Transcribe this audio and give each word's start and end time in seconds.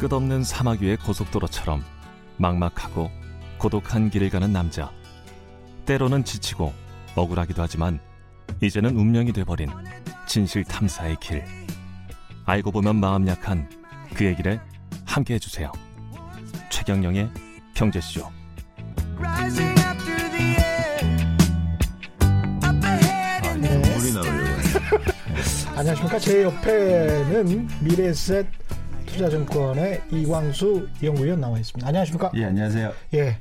끝없는 0.00 0.42
사막 0.44 0.80
위의 0.80 0.96
고속도로처럼 0.96 1.84
막막하고 2.38 3.10
고독한 3.58 4.08
길을 4.08 4.30
가는 4.30 4.50
남자. 4.50 4.90
때로는 5.84 6.24
지치고 6.24 6.72
억울하기도 7.16 7.60
하지만 7.60 8.00
이제는 8.62 8.96
운명이 8.96 9.34
돼버린 9.34 9.68
진실 10.26 10.64
탐사의 10.64 11.18
길. 11.20 11.44
알고 12.46 12.70
보면 12.72 12.96
마음 12.96 13.28
약한 13.28 13.68
그의 14.14 14.36
길에 14.36 14.58
함께 15.04 15.34
해주세요. 15.34 15.70
최경영의 16.70 17.28
경제쇼. 17.74 18.26
물이 23.98 24.14
나오려고. 24.14 24.50
안녕하십니까. 25.76 26.18
제 26.18 26.42
옆에는 26.44 27.68
미래셋 27.82 28.46
투자증권의 29.10 30.02
이광수 30.10 30.88
연구위원 31.02 31.40
나와 31.40 31.58
있습니다. 31.58 31.86
안녕하십니까. 31.86 32.30
예, 32.34 32.44
안녕하세요. 32.44 32.92
예. 33.14 33.38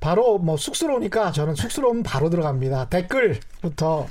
바로 0.00 0.38
뭐 0.38 0.56
쑥스러우니까 0.56 1.32
저는 1.32 1.54
쑥스러우면 1.54 2.02
바로 2.02 2.28
들어갑니다. 2.28 2.88
댓글부터 2.90 4.06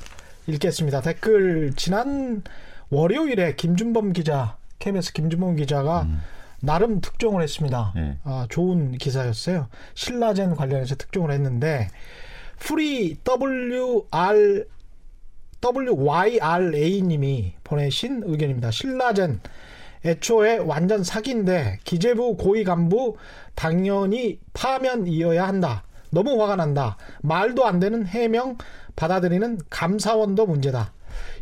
읽겠습니다. 0.47 1.01
댓글 1.01 1.73
지난 1.75 2.43
월요일에 2.89 3.55
김준범 3.55 4.13
기자, 4.13 4.57
KBS 4.79 5.13
김준범 5.13 5.55
기자가 5.57 6.07
나름 6.61 7.01
특종을 7.01 7.43
했습니다. 7.43 7.93
예. 7.97 8.17
아, 8.23 8.47
좋은 8.49 8.93
기사였어요. 8.93 9.67
신라젠 9.93 10.55
관련해서 10.55 10.95
특종을 10.95 11.31
했는데 11.31 11.89
프리 12.57 13.17
WR 13.27 14.65
WYRA님이 15.63 17.53
보내신 17.63 18.23
의견입니다. 18.25 18.71
신라젠 18.71 19.39
애초에 20.05 20.57
완전 20.57 21.03
사기인데 21.03 21.79
기재부 21.83 22.37
고위 22.37 22.63
간부 22.63 23.17
당연히 23.55 24.39
파면이어야 24.53 25.47
한다. 25.47 25.83
너무 26.09 26.41
화가 26.41 26.55
난다. 26.57 26.97
말도 27.21 27.65
안 27.65 27.79
되는 27.79 28.05
해명 28.05 28.57
받아들이는 28.95 29.59
감사원도 29.69 30.45
문제다. 30.45 30.93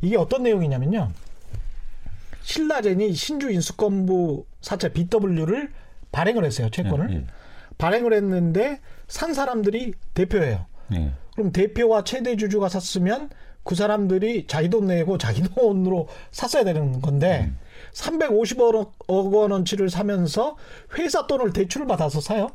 이게 0.01 0.17
어떤 0.17 0.43
내용이냐면요. 0.43 1.11
신라젠이 2.43 3.13
신주 3.13 3.51
인수권부 3.51 4.45
사채 4.61 4.93
BW를 4.93 5.71
발행을 6.11 6.45
했어요. 6.45 6.69
채권을. 6.69 7.11
예, 7.11 7.15
예. 7.15 7.25
발행을 7.77 8.13
했는데 8.13 8.79
산 9.07 9.33
사람들이 9.33 9.93
대표예요. 10.13 10.65
예. 10.93 11.11
그럼 11.35 11.51
대표와 11.51 12.03
최대 12.03 12.35
주주가 12.35 12.69
샀으면 12.69 13.29
그 13.63 13.75
사람들이 13.75 14.47
자기 14.47 14.69
돈 14.69 14.87
내고 14.87 15.17
자기 15.17 15.43
돈으로 15.43 16.07
샀어야 16.31 16.63
되는 16.63 17.01
건데 17.01 17.51
350억 17.93 18.91
억 19.07 19.33
원어치를 19.33 19.89
사면서 19.89 20.55
회사 20.97 21.27
돈을 21.27 21.53
대출을 21.53 21.87
받아서 21.87 22.21
사요. 22.21 22.49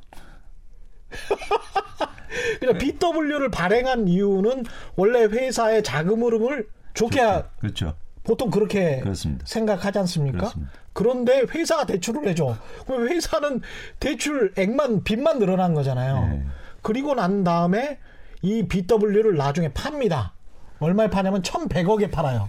그러니까 2.61 2.79
BW를 2.79 3.51
발행한 3.51 4.09
이유는 4.09 4.65
원래 4.97 5.25
회사의 5.25 5.83
자금 5.83 6.23
흐름을 6.23 6.69
좋게 6.95 7.21
하- 7.21 7.43
그렇죠. 7.61 7.95
보통 8.25 8.51
그렇게 8.51 9.01
그렇습니다. 9.01 9.45
생각하지 9.47 9.99
않습니까? 10.01 10.39
그렇습니다. 10.39 10.73
그런데 10.93 11.43
회사가 11.55 11.87
대출을 11.87 12.27
해줘. 12.29 12.57
그럼 12.87 13.09
회사는 13.09 13.61
대출액만 14.01 15.05
빚만 15.05 15.39
늘어난 15.39 15.75
거잖아요. 15.75 16.29
네. 16.29 16.43
그리고 16.83 17.15
난 17.15 17.45
다음에 17.45 17.99
이 18.43 18.67
BW를 18.67 19.37
나중에 19.37 19.69
팝니다. 19.73 20.33
얼마에 20.81 21.09
파냐면 21.09 21.43
1,100억에 21.43 22.11
팔아요. 22.11 22.49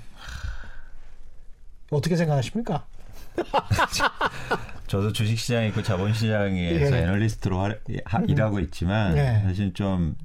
어떻게 1.90 2.16
생각하십니까? 2.16 2.86
저도 4.88 5.12
주식시장에 5.12 5.68
있고 5.68 5.84
자본시장에서 5.84 6.96
예. 6.98 7.02
애널리스트로 7.04 7.60
하- 7.60 7.76
하- 8.06 8.24
일하고 8.26 8.60
있지만 8.62 9.16
네. 9.16 9.42
사실 9.44 9.74
좀 9.74 10.16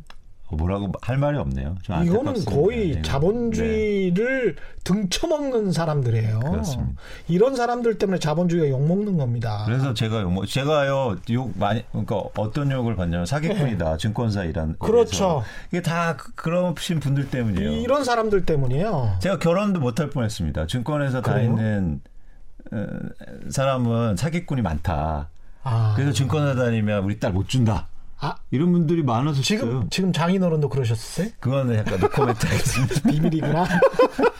뭐라고 0.56 0.92
할 1.00 1.16
말이 1.18 1.38
없네요. 1.38 1.76
좀 1.82 2.02
이거는. 2.04 2.44
거의 2.44 2.88
네. 2.90 2.94
네. 2.96 3.02
자본주의를 3.02 4.56
등쳐먹는 4.84 5.72
사람들이에요. 5.72 6.40
그렇습니다. 6.40 6.92
이런 7.28 7.56
사람들 7.56 7.98
때문에 7.98 8.18
자본주의가 8.18 8.68
욕먹는 8.68 9.16
겁니다. 9.16 9.62
그래서 9.66 9.94
제가 9.94 10.22
욕, 10.22 10.32
먹- 10.32 10.46
제가요 10.46 11.16
욕 11.30 11.56
많이 11.58 11.84
그러니까 11.90 12.16
어떤 12.36 12.70
욕을 12.70 12.96
받냐면 12.96 13.26
사기꾼이다 13.26 13.96
증권사 13.96 14.44
일한 14.44 14.68
네. 14.70 14.74
그렇죠. 14.78 15.42
이게 15.70 15.82
다 15.82 16.16
그- 16.16 16.32
그러신 16.34 17.00
분들 17.00 17.30
때문이에요. 17.30 17.70
이런 17.72 18.04
사람들 18.04 18.44
때문이에요. 18.44 19.16
제가 19.20 19.38
결혼도 19.38 19.80
못할 19.80 20.10
뻔했습니다. 20.10 20.66
증권에서 20.66 21.22
다 21.22 21.32
그래요? 21.34 21.48
있는 21.50 22.00
어, 22.72 22.86
사람은 23.50 24.16
사기꾼이 24.16 24.62
많다. 24.62 25.28
아, 25.64 25.92
그래서 25.94 26.12
증권사 26.12 26.54
다니면 26.54 27.04
우리 27.04 27.20
딸 27.20 27.32
못 27.32 27.48
준다. 27.48 27.86
아, 28.24 28.36
이런 28.52 28.70
분들이 28.70 29.02
많아서 29.02 29.42
지금 29.42 29.90
지금 29.90 30.12
장인어른도 30.12 30.68
그러셨어요? 30.68 31.28
그거는 31.40 31.74
약간 31.74 31.98
노코멘트 31.98 32.46
하겠습니다. 32.46 32.94
비밀이구나. 33.10 33.66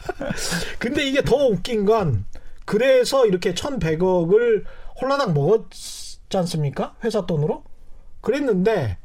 근데 0.78 1.04
이게 1.04 1.20
더 1.22 1.34
웃긴 1.48 1.84
건 1.84 2.25
그래서 2.65 3.26
이렇게 3.26 3.54
1,100억을 3.54 4.65
홀라당 5.00 5.34
먹었지 5.34 6.37
않습니까? 6.37 6.94
회사 7.03 7.26
돈으로? 7.26 7.65
그랬는데 8.20 8.98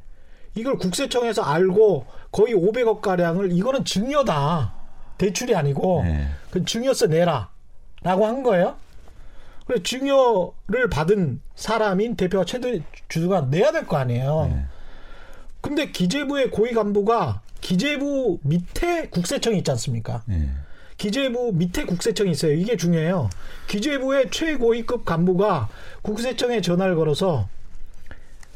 이걸 0.54 0.78
국세청에서 0.78 1.42
알고 1.42 2.06
거의 2.32 2.54
500억 2.54 3.02
가량을 3.02 3.52
이거는 3.54 3.84
증여다. 3.84 4.76
대출이 5.18 5.56
아니고 5.56 6.04
네. 6.04 6.28
그 6.52 6.64
증여세 6.64 7.08
내라라고 7.08 8.28
한 8.28 8.44
거예요. 8.44 8.76
그래 9.68 9.84
증여를 9.84 10.90
받은 10.90 11.42
사람인 11.56 12.16
대표와 12.16 12.46
최대 12.46 12.82
주주가 13.10 13.42
내야 13.42 13.72
될 13.72 13.86
거 13.86 13.98
아니에요. 13.98 14.50
네. 14.52 14.66
근데 15.62 15.92
기재부의 15.92 16.52
고위 16.52 16.74
간부가 16.74 17.42
기재부 17.60 18.40
밑에 18.44 19.10
국세청이 19.10 19.58
있지 19.58 19.72
않습니까? 19.72 20.24
네. 20.26 20.50
기재부 20.98 21.52
밑에 21.54 21.84
국세청이 21.86 22.32
있어요. 22.32 22.54
이게 22.54 22.78
중요해요. 22.78 23.30
기재부의 23.68 24.32
최고위급 24.32 25.04
간부가 25.06 25.68
국세청에 26.02 26.62
전화를 26.62 26.96
걸어서 26.96 27.50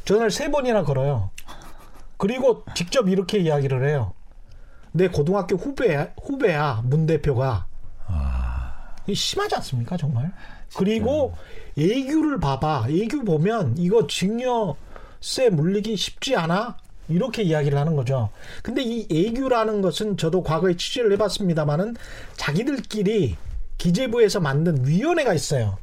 전화를 0.06 0.30
세 0.30 0.50
번이나 0.50 0.82
걸어요. 0.82 1.30
그리고 2.16 2.64
직접 2.74 3.08
이렇게 3.08 3.38
이야기를 3.38 3.86
해요. 3.88 4.14
내 4.92 5.08
고등학교 5.08 5.56
후배 5.56 6.12
후배야 6.22 6.82
문 6.84 7.06
대표가 7.06 7.66
심하지 9.12 9.54
않습니까 9.56 9.96
정말? 9.96 10.32
그리고 10.76 11.34
애규를 11.78 12.40
봐봐. 12.40 12.86
애규 12.88 13.24
보면 13.24 13.76
이거 13.78 14.06
증여세 14.06 15.50
물리기 15.50 15.96
쉽지 15.96 16.36
않아? 16.36 16.76
이렇게 17.08 17.42
이야기를 17.42 17.76
하는 17.78 17.96
거죠. 17.96 18.30
근데 18.62 18.82
이 18.82 19.06
애규라는 19.10 19.82
것은 19.82 20.16
저도 20.16 20.42
과거에 20.42 20.76
취재를 20.76 21.12
해봤습니다만은 21.12 21.96
자기들끼리 22.36 23.36
기재부에서 23.78 24.38
만든 24.40 24.86
위원회가 24.86 25.34
있어요. 25.34 25.78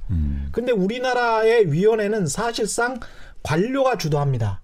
근데 0.52 0.72
우리나라의 0.72 1.72
위원회는 1.72 2.28
사실상 2.28 3.00
관료가 3.44 3.98
주도합니다. 3.98 4.62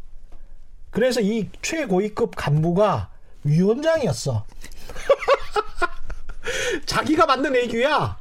그래서 0.90 1.20
이 1.20 1.50
최고위급 1.62 2.36
간부가 2.36 3.10
위원장이었어. 3.44 4.46
자기가 6.86 7.26
만든 7.26 7.56
애규야. 7.56 8.18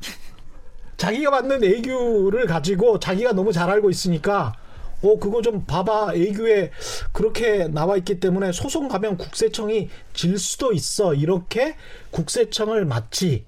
자기가 1.05 1.31
만든 1.31 1.63
애규를 1.63 2.47
가지고 2.47 2.99
자기가 2.99 3.33
너무 3.33 3.53
잘 3.53 3.69
알고 3.69 3.91
있으니까 3.91 4.55
어 5.03 5.19
그거 5.19 5.43
좀 5.43 5.67
봐봐 5.67 6.15
애규에 6.15 6.71
그렇게 7.13 7.69
나와 7.69 7.99
있기 7.99 8.21
때문에 8.21 8.53
소송 8.53 8.89
가면 8.89 9.19
국세청이 9.19 9.91
질 10.15 10.39
수도 10.39 10.73
있어 10.73 11.13
이렇게 11.13 11.77
국세청을 12.11 12.87
마치 12.87 13.45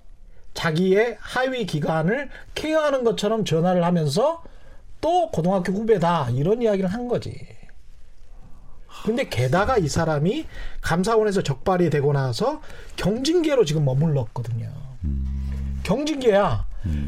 자기의 0.53 1.17
하위 1.19 1.64
기관을 1.64 2.29
케어하는 2.55 3.05
것처럼 3.05 3.47
전화를 3.47 3.85
하면서 3.85 4.43
또 5.00 5.31
고등학교 5.31 5.73
후배다 5.73 6.29
이런 6.32 6.61
이야기를 6.61 6.93
한 6.93 7.09
거지. 7.09 7.35
근데 9.06 9.26
게다가 9.31 9.79
이 9.79 9.88
사람이 9.88 10.44
감사원에서 10.82 11.43
적발이 11.43 11.88
되고 11.88 12.12
나서 12.12 12.61
경징계로 12.97 13.64
지금 13.64 13.87
머물렀거든요. 13.87 14.70
경징계야. 15.85 16.65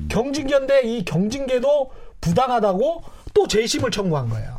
경징계인데 0.08 0.82
이 0.82 1.04
경징계도 1.04 1.90
부당하다고 2.20 3.02
또 3.34 3.46
재심을 3.48 3.90
청구한 3.90 4.28
거예요. 4.28 4.58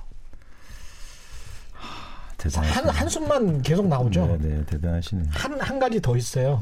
대단하시네. 2.38 2.74
한, 2.74 2.90
한숨만 2.90 3.62
계속 3.62 3.88
나오죠. 3.88 4.38
네, 4.42 4.48
네, 4.50 4.66
대단하시네. 4.66 5.24
한, 5.32 5.60
한 5.60 5.80
가지 5.80 6.02
더 6.02 6.16
있어요. 6.16 6.60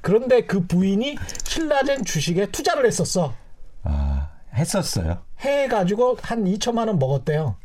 그런데 0.00 0.42
그 0.42 0.66
부인이 0.66 1.16
신라젠 1.44 2.04
주식에 2.04 2.46
투자를 2.46 2.86
했었어. 2.86 3.34
아, 3.82 4.30
했었어요. 4.54 5.22
해가지고 5.40 6.18
한 6.22 6.44
2천만 6.44 6.88
원 6.88 6.98
먹었대요. 6.98 7.56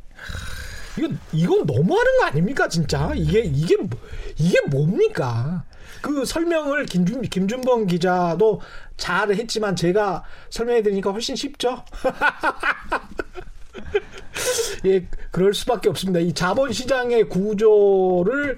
이거 0.97 1.07
이건 1.31 1.65
너무하는 1.65 2.17
거 2.19 2.25
아닙니까 2.25 2.67
진짜 2.67 3.13
이게 3.15 3.39
이게 3.41 3.77
뭐- 3.77 3.99
이게 4.37 4.59
뭡니까? 4.69 5.63
그 6.01 6.25
설명을 6.25 6.85
김준 6.85 7.21
김준범 7.21 7.87
기자도 7.87 8.61
잘 8.97 9.31
했지만 9.31 9.75
제가 9.75 10.23
설명해 10.49 10.83
드리니까 10.83 11.11
훨씬 11.11 11.35
쉽죠. 11.35 11.83
예, 14.85 15.05
그럴 15.31 15.53
수밖에 15.53 15.89
없습니다. 15.89 16.19
이 16.19 16.33
자본시장의 16.33 17.29
구조를 17.29 18.57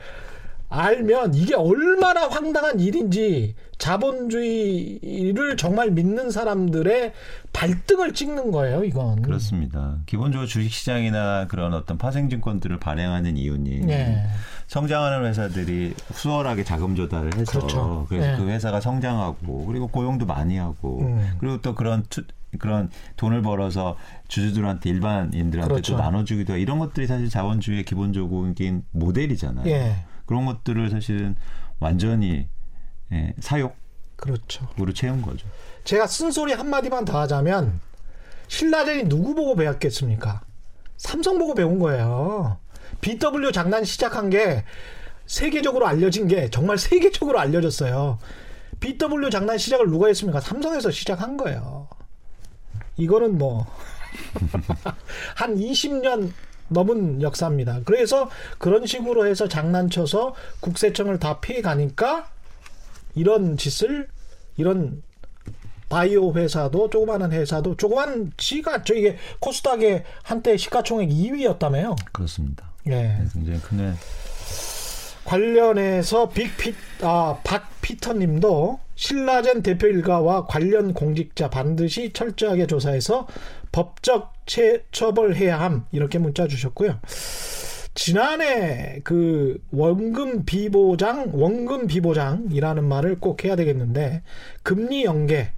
알면 0.70 1.36
이게 1.36 1.56
얼마나 1.56 2.28
황당한 2.28 2.80
일인지 2.80 3.56
자본주의를 3.82 5.58
정말 5.58 5.90
믿는 5.90 6.30
사람들의 6.30 7.14
발등을 7.52 8.14
찍는 8.14 8.52
거예요, 8.52 8.84
이건. 8.84 9.24
그렇습니다. 9.24 9.98
기본적으로 10.06 10.48
주식시장이나 10.48 11.48
그런 11.48 11.74
어떤 11.74 11.98
파생증권들을 11.98 12.80
발행하는 12.80 13.38
이유는 13.38 13.90
예. 13.90 14.28
성장하는 14.68 15.26
회사들이 15.28 15.96
수월하게 16.14 16.64
자금 16.64 16.96
조달을 16.96 17.36
해서 17.36 17.52
그렇죠. 17.52 18.08
래서 18.12 18.34
예. 18.34 18.38
그 18.38 18.48
회사가 18.48 18.82
성장하고 18.82 19.66
그리고 19.66 19.88
고용도 19.88 20.28
많이 20.28 20.58
하고 20.58 21.00
음. 21.02 21.32
그리고 21.40 21.60
또 21.62 21.74
그런 21.74 22.04
투, 22.08 22.22
그런 22.60 22.92
돈을 23.16 23.42
벌어서 23.42 23.98
주주들한테 24.28 24.92
일반인들한테 24.92 25.74
그렇죠. 25.74 25.94
또 25.94 26.04
나눠주기도 26.04 26.54
하고 26.54 26.62
이런 26.62 26.78
것들이 26.78 27.08
사실 27.08 27.30
자본주의의 27.30 27.84
기본적인 27.86 28.84
모델이잖아요. 28.92 29.68
예. 29.68 30.06
그런 30.28 30.46
것들을 30.46 30.92
사실은 30.92 31.36
완전히 31.80 32.48
예, 33.14 33.34
사욕으로 33.40 33.74
그렇죠. 34.16 34.68
채운 34.94 35.22
거죠. 35.22 35.48
제가 35.84 36.08
쓴소리 36.08 36.54
한마디만 36.54 37.06
더 37.06 37.20
하자면 37.22 37.80
신라젠이 38.48 39.10
누구 39.10 39.34
보고 39.34 39.56
배웠겠습니까? 39.56 40.42
삼성 40.98 41.40
보고 41.40 41.56
배운 41.56 41.80
거예요. 41.80 42.58
BW 43.02 43.52
장난 43.52 43.84
시작한 43.84 44.30
게 44.30 44.64
세계적으로 45.26 45.88
알려진 45.88 46.28
게 46.28 46.50
정말 46.50 46.78
세계적으로 46.78 47.40
알려졌어요. 47.40 48.20
BW 48.80 49.30
장난 49.30 49.58
시작을 49.58 49.90
누가 49.90 50.08
했습니까? 50.08 50.40
삼성에서 50.42 50.92
시작한 50.92 51.38
거예요. 51.38 51.88
이거는 52.98 53.38
뭐 53.38 53.66
한 55.36 55.56
20년 55.56 56.32
넘은 56.68 57.22
역사입니다. 57.22 57.82
그래서 57.86 58.30
그런 58.58 58.86
식으로 58.86 59.26
해서 59.26 59.48
장난쳐서 59.48 60.36
국세청을 60.60 61.20
다 61.20 61.40
피해 61.40 61.62
가니까 61.62 62.30
이런 63.16 63.58
짓을 63.58 64.08
이런 64.58 65.02
바이오 65.90 66.34
회사도 66.34 66.90
조그마한 66.90 67.32
회사도 67.32 67.76
조그만 67.76 68.32
지가 68.38 68.84
저 68.84 68.94
이게 68.94 69.18
코스닥의 69.40 70.04
한때 70.24 70.56
시가총액 70.56 71.10
2위였다며요. 71.10 71.96
그렇습니다. 72.14 72.72
예. 72.88 73.18
굉장히 73.34 73.60
큰 73.62 73.80
회- 73.80 73.94
관련해서 75.26 76.30
빅피 76.30 76.74
아 77.02 77.38
박피터님도 77.44 78.80
신라젠 78.96 79.62
대표 79.64 79.88
일가와 79.88 80.46
관련 80.48 80.94
공직자 80.94 81.50
반드시 81.50 82.12
철저하게 82.14 82.68
조사해서 82.68 83.28
법적 83.72 84.34
체, 84.46 84.84
처벌해야 84.92 85.60
함 85.60 85.86
이렇게 85.92 86.20
문자 86.20 86.48
주셨고요. 86.48 87.00
지난해 87.94 89.02
그 89.04 89.62
원금 89.72 90.46
비보장 90.46 91.32
원금 91.34 91.88
비보장이라는 91.88 92.84
말을 92.84 93.20
꼭 93.20 93.44
해야 93.44 93.56
되겠는데 93.56 94.24
금리 94.64 95.04
연계 95.04 95.52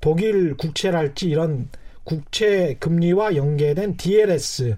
독일 0.00 0.56
국채랄지 0.56 1.28
이런 1.28 1.68
국채 2.04 2.76
금리와 2.80 3.36
연계된 3.36 3.96
DLS 3.96 4.76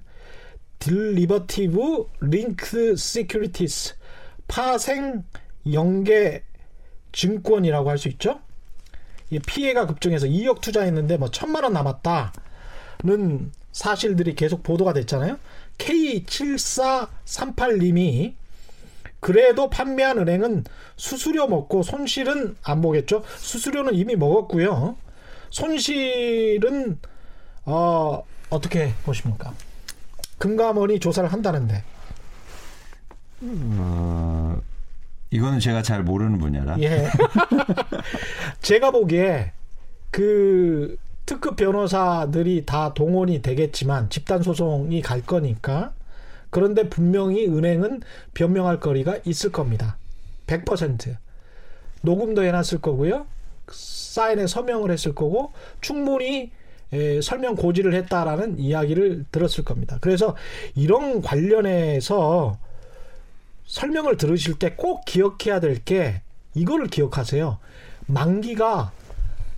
Derivative 0.79 2.07
Linked 2.21 2.95
Securities 2.97 3.95
파생 4.47 5.25
연계 5.73 6.43
증권이라고 7.13 7.89
할 7.89 7.97
수 7.97 8.09
있죠. 8.09 8.41
이 9.31 9.39
피해가 9.39 9.87
급증해서 9.87 10.27
2억 10.27 10.61
투자했는데 10.61 11.17
뭐 11.17 11.31
천만 11.31 11.65
원 11.65 11.73
남았다는 11.73 13.53
사실들이 13.73 14.35
계속 14.35 14.63
보도가 14.63 14.93
됐잖아요. 14.93 15.39
K7438님이 15.79 18.35
그래도 19.21 19.71
판매한 19.71 20.19
은행은 20.19 20.65
수수료 20.97 21.47
먹고 21.47 21.83
손실은 21.83 22.57
안 22.63 22.83
보겠죠. 22.83 23.25
수수료는 23.39 23.95
이미 23.95 24.17
먹었고요. 24.17 24.97
손실은 25.51 26.99
어, 27.65 28.23
어떻게 28.51 28.93
보십니까? 29.05 29.55
금감원이 30.39 31.01
조사를 31.01 31.33
한다는데. 31.33 31.83
어, 33.41 34.61
이거는 35.31 35.59
제가 35.59 35.83
잘 35.83 36.03
모르는 36.03 36.39
분야라. 36.39 36.77
예. 36.81 37.09
제가 38.61 38.91
보기에 38.91 39.53
그 40.11 40.97
특급 41.27 41.57
변호사들이 41.57 42.67
다 42.67 42.93
동원이 42.95 43.41
되겠지만 43.43 44.11
집단 44.11 44.43
소송이 44.43 45.01
갈 45.03 45.23
거니까 45.23 45.95
그런데 46.51 46.89
분명히 46.89 47.47
은행은 47.47 48.03
변명할 48.35 48.79
거리가 48.81 49.19
있을 49.25 49.51
겁니다. 49.51 49.97
100% 50.47 51.17
녹음도 52.03 52.45
해놨을 52.45 52.81
거고요. 52.83 53.27
사인에 53.71 54.47
서명을 54.47 54.91
했을 54.91 55.15
거고 55.15 55.53
충분히 55.81 56.53
에, 56.93 57.21
설명 57.23 57.57
고지를 57.57 57.95
했다라는 57.95 58.59
이야기를 58.59 59.25
들었을 59.33 59.65
겁니다. 59.65 59.99
그래서 60.01 60.37
이런 60.77 61.23
관련해서 61.23 62.59
설명을 63.67 64.17
들으실 64.19 64.59
때 64.59 64.77
꼭 64.77 65.05
기억해야 65.07 65.59
될 65.61 65.83
게 65.85 66.21
이거를 66.55 66.87
기억하세요. 66.87 67.59
만기가 68.07 68.93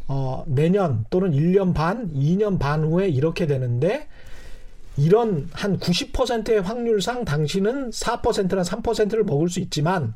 어, 0.08 0.44
내년 0.46 1.04
또는 1.10 1.32
1년 1.32 1.74
반, 1.74 2.12
2년 2.12 2.58
반 2.58 2.84
후에 2.84 3.08
이렇게 3.08 3.46
되는데 3.46 4.06
이런 4.96 5.48
한 5.52 5.78
90%의 5.78 6.62
확률상 6.62 7.24
당신은 7.24 7.90
4%나 7.90 8.62
3%를 8.62 9.24
먹을 9.24 9.48
수 9.48 9.60
있지만 9.60 10.14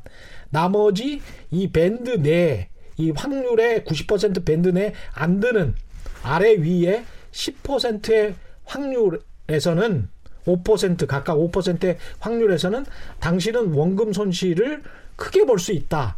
나머지 0.49 1.21
이 1.51 1.71
밴드 1.71 2.09
내에 2.09 2.69
이 2.97 3.11
확률의 3.11 3.83
90% 3.83 4.45
밴드 4.45 4.69
내에 4.69 4.93
안 5.13 5.39
드는 5.39 5.75
아래 6.23 6.55
위에 6.55 7.03
10%의 7.31 8.35
확률에서는 8.65 10.09
5% 10.45 11.07
각각 11.07 11.35
5%의 11.35 11.97
확률에서는 12.19 12.85
당신은 13.19 13.73
원금 13.73 14.13
손실을 14.13 14.83
크게 15.15 15.45
볼 15.45 15.59
수 15.59 15.71
있다. 15.71 16.17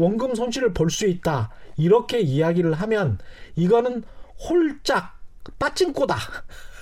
원금 0.00 0.34
손실을 0.34 0.72
볼 0.74 0.90
수 0.90 1.06
있다. 1.06 1.50
이렇게 1.76 2.18
이야기를 2.20 2.74
하면 2.74 3.18
이거는 3.56 4.02
홀짝 4.48 5.18
빠찡꼬다. 5.58 6.16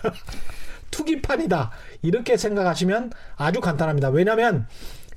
투기판이다. 0.90 1.70
이렇게 2.02 2.36
생각하시면 2.36 3.12
아주 3.36 3.60
간단합니다. 3.60 4.08
왜냐하면 4.10 4.66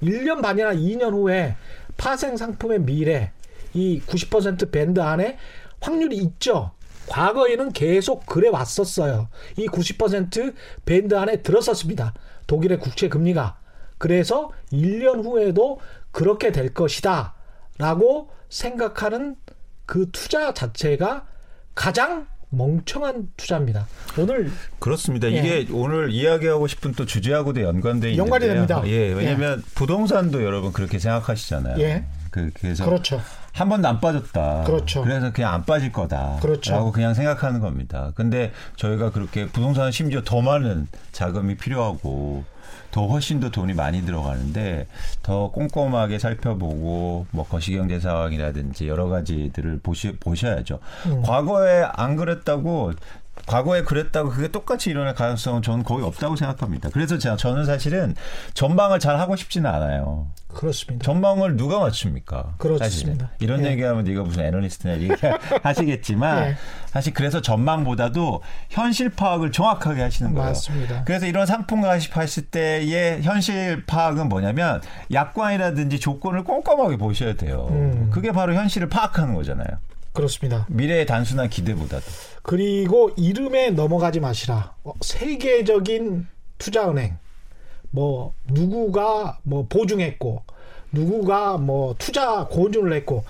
1년 0.02 0.42
반이나 0.42 0.74
2년 0.74 1.14
후에 1.14 1.56
파생 1.98 2.36
상품의 2.38 2.82
미래 2.82 3.32
이 3.74 4.02
90% 4.06 4.72
밴드 4.72 5.00
안에 5.00 5.38
확률이 5.80 6.18
있죠. 6.18 6.72
과거에는 7.08 7.72
계속 7.74 8.26
그래 8.26 8.50
왔었어요. 8.50 9.28
이 9.58 9.68
90% 9.68 10.54
밴드 10.86 11.16
안에 11.16 11.42
들었었습니다. 11.42 12.14
독일의 12.48 12.80
국채 12.80 13.10
금리가. 13.10 13.58
그래서 13.98 14.52
1년 14.72 15.24
후에도 15.24 15.80
그렇게 16.12 16.52
될 16.52 16.74
것이다. 16.74 17.36
라고 17.82 18.30
생각하는 18.50 19.36
그 19.88 20.10
투자 20.12 20.54
자체가 20.54 21.26
가장 21.74 22.28
멍청한 22.50 23.30
투자입니다. 23.38 23.88
오늘 24.20 24.52
그렇습니다. 24.78 25.32
예. 25.32 25.38
이게 25.38 25.68
오늘 25.72 26.12
이야기하고 26.12 26.68
싶은 26.68 26.92
또 26.94 27.06
주제하고도 27.06 27.62
연관돼 27.64 28.12
있는데요. 28.12 28.18
연관이 28.24 28.46
됩니다. 28.46 28.84
예, 28.86 29.12
왜냐하면 29.14 29.64
부동산도 29.74 30.44
여러분 30.44 30.72
그렇게 30.74 31.00
생각하시잖아요. 31.00 31.80
예. 31.80 32.06
그, 32.30 32.52
그래서 32.54 32.86
그렇죠. 32.86 33.20
한 33.54 33.68
번도 33.68 33.88
안 33.88 34.00
빠졌다. 34.00 34.64
그렇죠. 34.66 35.02
그래서 35.02 35.34
그냥 35.34 35.54
안 35.54 35.66
빠질 35.66 35.92
거다. 35.92 36.38
그렇죠. 36.42 36.74
라고 36.74 36.92
그냥 36.92 37.14
생각하는 37.14 37.62
겁니다. 37.62 38.12
근데 38.16 38.52
저희가 38.76 39.12
그렇게 39.12 39.48
부동산은 39.48 39.92
심지어 39.92 40.22
더 40.24 40.42
많은 40.42 40.88
자금이 41.14 41.58
필요하고 41.58 42.44
더 42.92 43.08
훨씬 43.08 43.40
더 43.40 43.50
돈이 43.50 43.74
많이 43.74 44.06
들어가는데 44.06 44.88
더 45.24 45.50
꼼꼼하게 45.52 46.20
살펴보고 46.20 47.26
뭐 47.32 47.46
거시경제 47.48 48.00
상황이라든지 48.00 48.88
여러 48.88 49.08
가지들을 49.08 49.80
보시, 49.82 50.16
보셔야죠. 50.18 50.80
음. 51.08 51.22
과거에 51.24 51.84
안 51.94 52.16
그랬다고 52.16 52.94
과거에 53.48 53.84
그랬다고 53.84 54.30
그게 54.30 54.50
똑같이 54.50 54.90
일어날 54.90 55.16
가능성은 55.16 55.62
저는 55.62 55.84
거의 55.84 56.06
없다고 56.06 56.36
생각합니다. 56.36 56.90
그래서 56.90 57.18
제가 57.18 57.38
저는 57.38 57.66
사실은 57.66 58.16
전망을 58.54 59.00
잘 59.00 59.20
하고 59.20 59.36
싶지는 59.36 59.70
않아요. 59.70 60.28
그렇습니다. 60.50 61.04
전망을 61.04 61.56
누가 61.56 61.80
맞춥니까? 61.80 62.56
그렇습니다. 62.58 62.90
사실은. 62.90 63.28
이런 63.40 63.66
예. 63.66 63.72
얘기하면 63.72 64.04
네가 64.04 64.24
무슨 64.24 64.44
애널리스트냐 64.44 64.98
얘기하시겠지만 65.00 66.44
예. 66.50 66.58
사실 66.88 67.14
그래서 67.14 67.42
전망보다도 67.42 68.42
현실 68.70 69.10
파악을 69.10 69.52
정확하게 69.52 70.02
하시는 70.02 70.34
거예요. 70.34 70.50
맞습니다. 70.50 71.04
그래서 71.06 71.26
이런 71.26 71.46
상품 71.46 71.82
가입하실 71.82 72.52
때의 72.52 73.24
현실 73.24 73.86
파악은 73.86 74.28
뭐냐면 74.30 74.82
약관이라든지 75.12 76.00
조건을 76.00 76.44
꼼꼼하게 76.44 76.98
보셔야 76.98 77.34
돼요. 77.34 77.68
음. 77.72 78.10
그게 78.12 78.32
바로 78.32 78.54
현실을 78.54 78.90
파악하는 78.90 79.36
거잖아요. 79.36 79.68
그렇습니다. 80.14 80.66
미래의 80.70 81.06
단순한 81.06 81.50
기대보다도. 81.50 82.06
그리고 82.44 83.12
이름에 83.16 83.70
넘어가지 83.70 84.20
마시라. 84.20 84.76
어, 84.84 84.94
세계적인 85.02 86.28
투자은행 86.58 87.18
뭐 87.92 88.34
누구가 88.48 89.40
뭐 89.44 89.66
보증했고 89.68 90.44
누구가 90.92 91.58
뭐 91.58 91.96
투자 91.98 92.46
고온준을 92.48 92.94
했고 92.94 93.24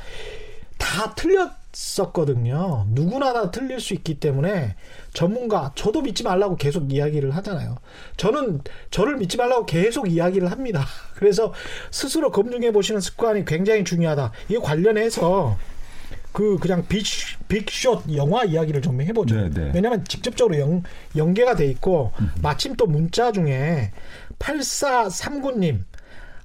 다 0.78 1.14
틀렸었거든요. 1.16 2.88
누구나 2.90 3.34
다 3.34 3.52
틀릴 3.52 3.80
수 3.80 3.94
있기 3.94 4.20
때문에 4.20 4.76
전문가 5.14 5.72
저도 5.76 6.02
믿지 6.02 6.24
말라고 6.24 6.56
계속 6.56 6.92
이야기를 6.92 7.36
하잖아요. 7.38 7.78
저는 8.18 8.62
저를 8.90 9.18
믿지 9.18 9.38
말라고 9.38 9.66
계속 9.66 10.12
이야기를 10.12 10.52
합니다. 10.52 10.86
그래서 11.16 11.54
스스로 11.92 12.32
검증해 12.32 12.72
보시는 12.72 13.00
습관이 13.00 13.46
굉장히 13.46 13.84
중요하다. 13.84 14.32
이 14.50 14.58
관련해서 14.58 15.58
그 16.32 16.58
그냥 16.58 16.86
빅, 16.88 17.06
빅숏 17.48 18.16
영화 18.16 18.44
이야기를 18.44 18.82
좀 18.82 19.02
해보죠. 19.02 19.36
네, 19.36 19.50
네. 19.50 19.72
왜냐하면 19.74 20.06
직접적으로 20.06 20.58
연, 20.60 20.84
연계가 21.16 21.56
돼 21.56 21.68
있고 21.68 22.12
마침 22.42 22.76
또 22.76 22.88
문자 22.88 23.32
중에 23.32 23.92
8439님 24.40 25.80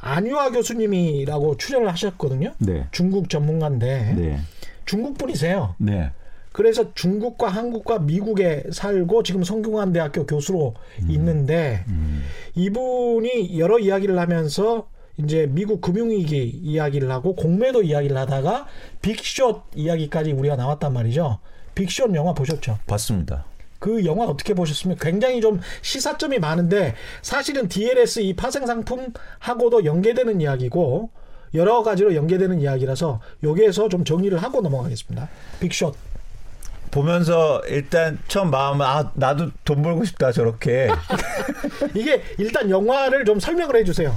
안유아 0.00 0.50
교수님이라고 0.50 1.56
출연을 1.56 1.88
하셨거든요. 1.88 2.54
네. 2.58 2.86
중국 2.90 3.30
전문가인데 3.30 4.14
네. 4.16 4.40
중국 4.84 5.18
분이세요. 5.18 5.74
네. 5.78 6.10
그래서 6.52 6.94
중국과 6.94 7.48
한국과 7.48 7.98
미국에 7.98 8.64
살고 8.72 9.22
지금 9.24 9.44
성균관대학교 9.44 10.24
교수로 10.24 10.74
있는데 11.06 11.84
이분이 12.54 13.58
여러 13.58 13.78
이야기를 13.78 14.18
하면서 14.18 14.88
이제 15.18 15.46
미국 15.50 15.80
금융위기 15.80 16.60
이야기를 16.62 17.10
하고 17.10 17.34
공매도 17.34 17.82
이야기를 17.82 18.16
하다가 18.16 18.66
빅숏 19.00 19.62
이야기까지 19.74 20.32
우리가 20.32 20.56
나왔단 20.56 20.92
말이죠. 20.92 21.38
빅숏 21.74 22.14
영화 22.14 22.32
보셨죠? 22.34 22.78
봤습니다. 22.86 23.44
그 23.78 24.04
영화 24.04 24.24
어떻게 24.24 24.54
보셨습니까? 24.54 25.04
굉장히 25.04 25.40
좀 25.40 25.60
시사점이 25.82 26.38
많은데 26.38 26.94
사실은 27.22 27.68
DLS 27.68 28.20
이 28.20 28.34
파생 28.34 28.66
상품하고도 28.66 29.84
연계되는 29.84 30.40
이야기고 30.40 31.10
여러 31.54 31.82
가지로 31.82 32.14
연계되는 32.14 32.60
이야기라서 32.60 33.20
여기에서 33.42 33.88
좀 33.88 34.04
정리를 34.04 34.36
하고 34.42 34.60
넘어가겠습니다. 34.60 35.28
빅숏. 35.60 35.94
보면서 36.90 37.60
일단 37.68 38.18
처음 38.28 38.50
마음은 38.50 38.84
아 38.86 39.10
나도 39.14 39.50
돈 39.64 39.82
벌고 39.82 40.04
싶다 40.04 40.32
저렇게 40.32 40.88
이게 41.94 42.22
일단 42.38 42.70
영화를 42.70 43.24
좀 43.24 43.38
설명을 43.38 43.76
해주세요. 43.76 44.16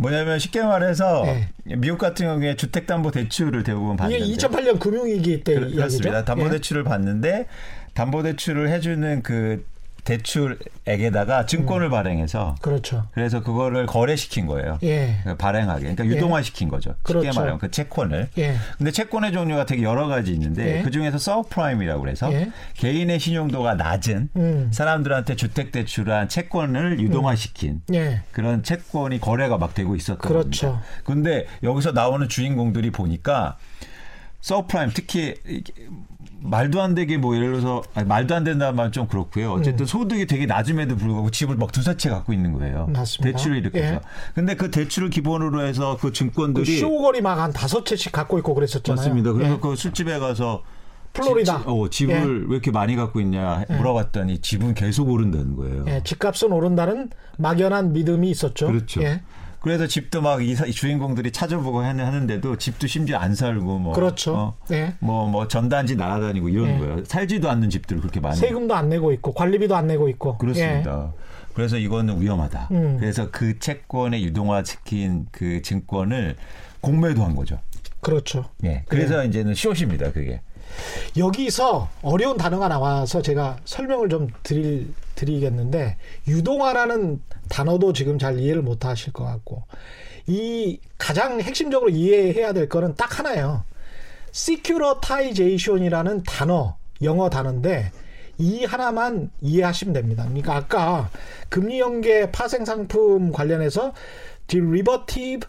뭐냐면 0.00 0.38
쉽게 0.38 0.62
말해서 0.62 1.24
네. 1.24 1.48
미국 1.76 1.98
같은 1.98 2.26
경우에 2.26 2.56
주택담보대출을 2.56 3.62
대부분 3.62 3.94
이게 3.94 4.18
받는데 4.18 4.34
2008년 4.34 4.80
금융위기 4.80 5.44
때 5.44 5.54
그-. 5.54 5.70
그렇습니다. 5.70 6.20
예. 6.20 6.24
담보대출을 6.24 6.84
받는데 6.84 7.46
담보대출을 7.92 8.70
해주는 8.70 9.22
그 9.22 9.66
대출액에다가 10.04 11.46
증권을 11.46 11.88
음. 11.88 11.90
발행해서 11.90 12.56
그렇죠. 12.60 13.06
그래서 13.12 13.42
그거를 13.42 13.86
거래시킨 13.86 14.46
거예요. 14.46 14.78
예. 14.82 15.16
발행하게. 15.38 15.80
그러니까 15.80 16.06
유동화 16.06 16.42
시킨 16.42 16.68
거죠. 16.68 16.90
쉽게 17.06 17.20
그렇죠. 17.20 17.40
말하면 17.40 17.58
그 17.58 17.70
채권을. 17.70 18.28
예. 18.38 18.56
근데 18.78 18.90
채권의 18.90 19.32
종류가 19.32 19.66
되게 19.66 19.82
여러 19.82 20.06
가지 20.06 20.32
있는데 20.32 20.78
예. 20.78 20.82
그 20.82 20.90
중에서 20.90 21.18
subprime이라고 21.18 22.00
그래서 22.00 22.32
예. 22.32 22.50
개인의 22.74 23.18
신용도가 23.18 23.74
낮은 23.74 24.28
음. 24.36 24.70
사람들한테 24.72 25.36
주택 25.36 25.72
대출한 25.72 26.28
채권을 26.28 27.00
유동화 27.00 27.34
시킨 27.34 27.82
예. 27.92 28.22
그런 28.32 28.62
채권이 28.62 29.20
거래가 29.20 29.58
막 29.58 29.74
되고 29.74 29.94
있었던 29.96 30.18
그렇죠. 30.18 30.66
겁니다. 30.68 30.86
근데 31.04 31.46
여기서 31.62 31.92
나오는 31.92 32.28
주인공들이 32.28 32.90
보니까 32.90 33.56
서프라임 34.40 34.90
특히 34.94 35.34
말도 36.42 36.80
안 36.80 36.94
되게 36.94 37.18
뭐 37.18 37.36
예를 37.36 37.50
들어서 37.52 37.82
아니, 37.94 38.06
말도 38.08 38.34
안 38.34 38.44
된다는 38.44 38.74
말은 38.74 38.92
좀 38.92 39.06
그렇고요. 39.06 39.52
어쨌든 39.52 39.84
소득이 39.84 40.26
되게 40.26 40.46
낮음에도 40.46 40.96
불구하고 40.96 41.30
집을 41.30 41.56
막 41.56 41.70
두세 41.70 41.96
채 41.98 42.08
갖고 42.08 42.32
있는 42.32 42.52
거예요. 42.54 42.86
맞습니다. 42.92 43.36
대출을 43.36 43.58
일으켜서. 43.58 43.84
예. 43.94 44.00
근데 44.34 44.54
그 44.56 44.70
대출을 44.70 45.10
기본으로 45.10 45.62
해서 45.66 45.96
그그 45.96 46.12
증권들이 46.12 46.78
쇼걸이 46.78 47.20
막 47.20 47.40
한 47.40 47.52
다섯 47.52 47.84
채씩 47.84 48.12
갖고 48.12 48.38
있고 48.38 48.54
그랬었잖아요. 48.54 48.96
맞습니다. 48.96 49.32
그래서 49.32 49.54
예. 49.54 49.58
그 49.60 49.76
술집에 49.76 50.18
가서 50.18 50.62
플로리다. 51.12 51.58
지- 51.58 51.64
어, 51.66 51.88
집을 51.90 52.14
예. 52.14 52.20
왜 52.48 52.54
이렇게 52.54 52.70
많이 52.70 52.96
갖고 52.96 53.20
있냐 53.20 53.64
물어봤더니 53.68 54.38
집은 54.40 54.72
계속 54.74 55.10
오른다는 55.10 55.56
거예요. 55.56 55.84
예, 55.88 56.02
집값은 56.04 56.52
오른다는 56.52 57.10
막연한 57.38 57.92
믿음이 57.92 58.30
있었죠. 58.30 58.66
그렇죠. 58.68 59.02
예. 59.60 59.62
그래서 59.62 59.86
집도 59.86 60.22
막 60.22 60.42
이사, 60.42 60.66
이 60.66 60.72
주인공들이 60.72 61.32
찾아보고 61.32 61.80
하는, 61.80 62.04
하는데도 62.04 62.56
집도 62.56 62.86
심지어 62.86 63.18
안 63.18 63.34
살고 63.34 63.78
뭐 63.78 63.92
그렇죠. 63.92 64.34
어, 64.34 64.56
예. 64.72 64.94
뭐, 65.00 65.28
뭐 65.28 65.48
전단지 65.48 65.96
날아다니고 65.96 66.48
이러는 66.48 66.74
예. 66.74 66.78
거예요. 66.78 67.04
살지도 67.04 67.50
않는 67.50 67.70
집들을 67.70 68.00
그렇게 68.00 68.20
많이. 68.20 68.36
세금도 68.36 68.74
안 68.74 68.88
내고 68.88 69.12
있고 69.12 69.32
관리비도 69.34 69.76
안 69.76 69.86
내고 69.86 70.08
있고. 70.08 70.32
예. 70.34 70.38
그렇습니다. 70.38 71.12
그래서 71.54 71.76
이거는 71.76 72.20
위험하다. 72.20 72.68
음. 72.70 72.96
그래서 72.98 73.30
그 73.30 73.58
채권의 73.58 74.24
유동화 74.24 74.64
시킨 74.64 75.26
그 75.30 75.60
증권을 75.62 76.36
공매도 76.80 77.22
한 77.22 77.36
거죠. 77.36 77.58
그렇죠. 78.00 78.46
예. 78.64 78.84
그래서 78.88 79.24
이제는 79.24 79.54
숏입니다. 79.54 80.12
그게. 80.12 80.40
여기서 81.16 81.88
어려운 82.02 82.36
단어가 82.36 82.68
나와서 82.68 83.20
제가 83.20 83.58
설명을 83.64 84.08
좀 84.08 84.28
드릴, 84.42 84.94
드리겠는데 85.20 85.96
유동화라는 86.26 87.20
단어도 87.48 87.92
지금 87.92 88.18
잘 88.18 88.38
이해를 88.38 88.62
못 88.62 88.84
하실 88.84 89.12
것 89.12 89.24
같고 89.24 89.64
이 90.26 90.80
가장 90.96 91.40
핵심적으로 91.40 91.90
이해해야 91.90 92.52
될 92.52 92.68
거는 92.68 92.94
딱 92.94 93.18
하나예요. 93.18 93.64
securitization이라는 94.32 96.22
단어, 96.22 96.76
영어 97.02 97.28
단어인데 97.28 97.92
이 98.38 98.64
하나만 98.64 99.30
이해하시면 99.42 99.92
됩니다. 99.92 100.24
그러니까 100.24 100.56
아까 100.56 101.10
금리 101.48 101.80
연계 101.80 102.30
파생 102.30 102.64
상품 102.64 103.32
관련해서 103.32 103.92
derivative 104.46 105.46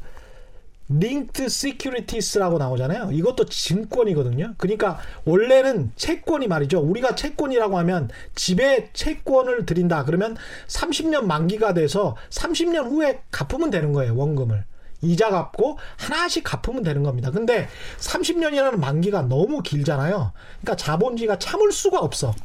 linked 0.96 1.44
securities라고 1.46 2.58
나오잖아요. 2.58 3.12
이것도 3.12 3.46
증권이거든요. 3.46 4.56
그러니까 4.58 5.00
원래는 5.26 5.92
채권이 5.96 6.48
말이죠. 6.48 6.80
우리가 6.80 7.16
채권이라고 7.16 7.78
하면 7.80 8.10
집에 8.36 8.90
채권을 8.94 9.66
드린다. 9.66 10.06
그러면 10.06 10.38
30년 10.68 11.24
만기가 11.24 11.74
돼서 11.74 12.16
30년 12.30 12.90
후에 12.90 13.22
갚으면 13.32 13.70
되는 13.70 13.94
거예요. 13.94 14.16
원금을. 14.16 14.66
이자 15.04 15.30
갚고 15.32 15.80
하나씩 15.98 16.44
갚으면 16.44 16.84
되는 16.84 17.04
겁니다. 17.04 17.32
근데 17.32 17.68
30년이라는 18.00 18.78
만기가 18.78 19.24
너무 19.24 19.64
길잖아요. 19.64 20.32
그러니까 20.62 20.76
자본주의가 20.76 21.40
참을 21.40 21.72
수가 21.72 22.00
없어. 22.00 22.36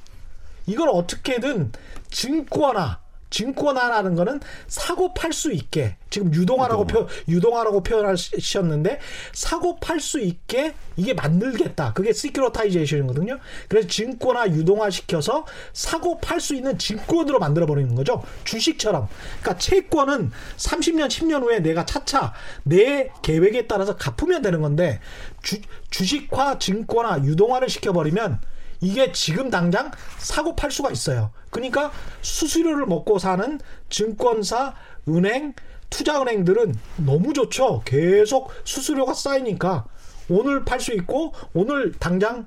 이걸 0.67 0.89
어떻게든 0.89 1.73
증권화 2.11 3.01
증권화라는 3.31 4.15
거는 4.15 4.41
사고 4.69 5.13
팔 5.15 5.33
수 5.33 5.53
있게 5.53 5.97
지금 6.11 6.33
유동화라고 6.33 6.87
표 6.87 7.07
유동화라고 7.29 7.83
표현하셨는데 7.83 9.01
사고 9.33 9.77
팔 9.77 10.01
수 10.01 10.21
있게 10.21 10.75
이게 10.97 11.13
만들겠다. 11.15 11.93
그게 11.93 12.13
시큐러타이제이션이거든요. 12.13 13.39
그래서 13.69 13.89
증권화 13.89 14.49
유동화 14.49 14.89
시켜서 14.91 15.45
사고 15.73 16.19
팔 16.21 16.41
수 16.41 16.55
있는 16.55 16.79
증권으로 16.79 17.39
만들어 17.39 17.67
버리는 17.67 17.95
거죠. 17.95 18.23
주식처럼. 18.45 19.09
그러니까 19.41 19.59
채권은 19.59 20.31
30년 20.57 21.09
10년 21.09 21.43
후에 21.43 21.61
내가 21.61 21.85
차차 21.85 22.33
내 22.63 23.11
계획에 23.23 23.67
따라서 23.67 23.97
갚으면 23.97 24.43
되는 24.43 24.61
건데 24.61 25.01
주, 25.43 25.61
주식화 25.91 26.59
증권화 26.59 27.25
유동화를 27.25 27.69
시켜 27.69 27.93
버리면 27.93 28.41
이게 28.81 29.13
지금 29.13 29.51
당장 29.51 29.91
사고 30.19 30.55
팔 30.57 30.71
수가 30.71 30.91
있어요. 30.91 31.31
그러니까 31.51 31.91
수수료를 32.23 32.87
먹고 32.87 33.19
사는 33.19 33.59
증권사, 33.89 34.75
은행, 35.09 35.55
투자은행들은 35.91 36.75
너무 37.05 37.33
좋죠. 37.33 37.83
계속 37.85 38.51
수수료가 38.65 39.15
쌓이니까 39.15 39.87
오늘 40.29 40.65
팔 40.65 40.81
수 40.81 40.93
있고 40.93 41.33
오늘 41.55 41.93
당장 41.93 42.45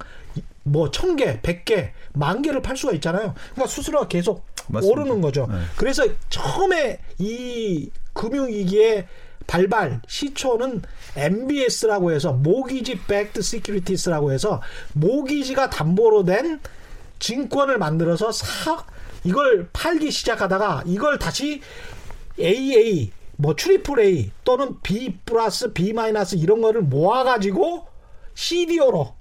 뭐 0.63 0.91
천 0.91 1.15
개, 1.15 1.41
백 1.41 1.65
개, 1.65 1.93
만 2.13 2.41
개를 2.41 2.62
팔 2.62 2.77
수가 2.77 2.93
있잖아요. 2.93 3.33
그러니까 3.53 3.67
수수료가 3.67 4.07
계속 4.07 4.45
맞습니다. 4.67 5.01
오르는 5.01 5.21
거죠. 5.21 5.48
네. 5.50 5.55
그래서 5.77 6.03
처음에 6.29 7.00
이 7.17 7.89
금융위기의 8.13 9.07
발발 9.50 10.00
시초는 10.08 10.84
MBS라고 11.15 12.12
해서 12.12 12.34
mortgage 12.33 13.00
backed 13.07 13.41
securities라고 13.41 14.31
해서 14.32 14.62
mortgage가 14.93 15.71
담보로 15.72 16.24
된 16.24 16.60
증권을 17.18 17.79
만들어서 17.79 18.32
사 18.32 18.86
이걸 19.24 19.68
팔기 19.74 20.12
시작하다가 20.12 20.84
이걸 20.86 21.18
다시 21.18 21.62
AA 22.39 23.12
뭐 23.38 23.56
triple 23.55 24.00
A 24.00 24.32
또는 24.44 24.79
B 24.84 25.18
플러스 25.25 25.74
B 25.74 25.94
마이너스 25.94 26.36
이런 26.36 26.62
거를 26.62 26.84
모아 26.84 27.24
가지고 27.24 27.88
CDO로 28.36 29.15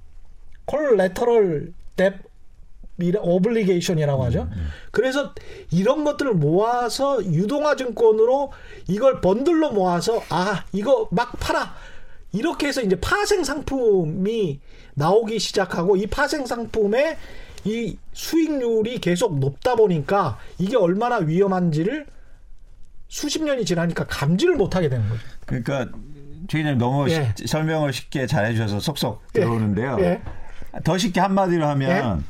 collateral 0.67 1.73
debt 1.97 2.21
obligation이라고 3.01 4.25
하죠. 4.25 4.49
그래서 4.91 5.33
이런 5.71 6.05
것들을 6.05 6.35
모아서 6.35 7.25
유동화 7.25 7.77
증권으로 7.77 8.53
이걸 8.89 9.21
bundle로 9.21 9.71
모아서 9.73 10.23
아 10.31 10.65
이거 10.73 11.09
막 11.11 11.39
팔아 11.39 11.75
이렇게 12.33 12.67
해서 12.69 12.83
이제 12.83 12.99
파생 13.01 13.45
상품이 13.45 14.61
나오기 14.95 15.39
시작하고 15.39 15.97
이 15.97 16.07
파생 16.09 16.45
상품의 16.45 17.17
이 17.65 17.97
수익률이 18.13 18.99
계속 19.01 19.39
높다 19.39 19.77
보니까 19.77 20.39
이게 20.59 20.77
얼마나 20.77 21.17
위험한지를 21.17 22.07
수십 23.09 23.43
년이 23.43 23.65
지나니까 23.65 24.07
감지를 24.07 24.57
못하게 24.57 24.89
되는 24.89 25.09
거죠. 25.09 25.21
그러니까 25.47 25.87
최기자님 26.49 26.79
너무 26.79 27.09
예. 27.11 27.33
시- 27.37 27.47
설명을 27.47 27.93
쉽게 27.93 28.27
잘해주셔서 28.27 28.81
속속 28.81 29.23
예. 29.37 29.41
들어오는데요. 29.41 29.97
예. 30.01 30.21
더 30.85 30.99
쉽게 30.99 31.21
한마디로 31.21 31.67
하면 31.67 32.25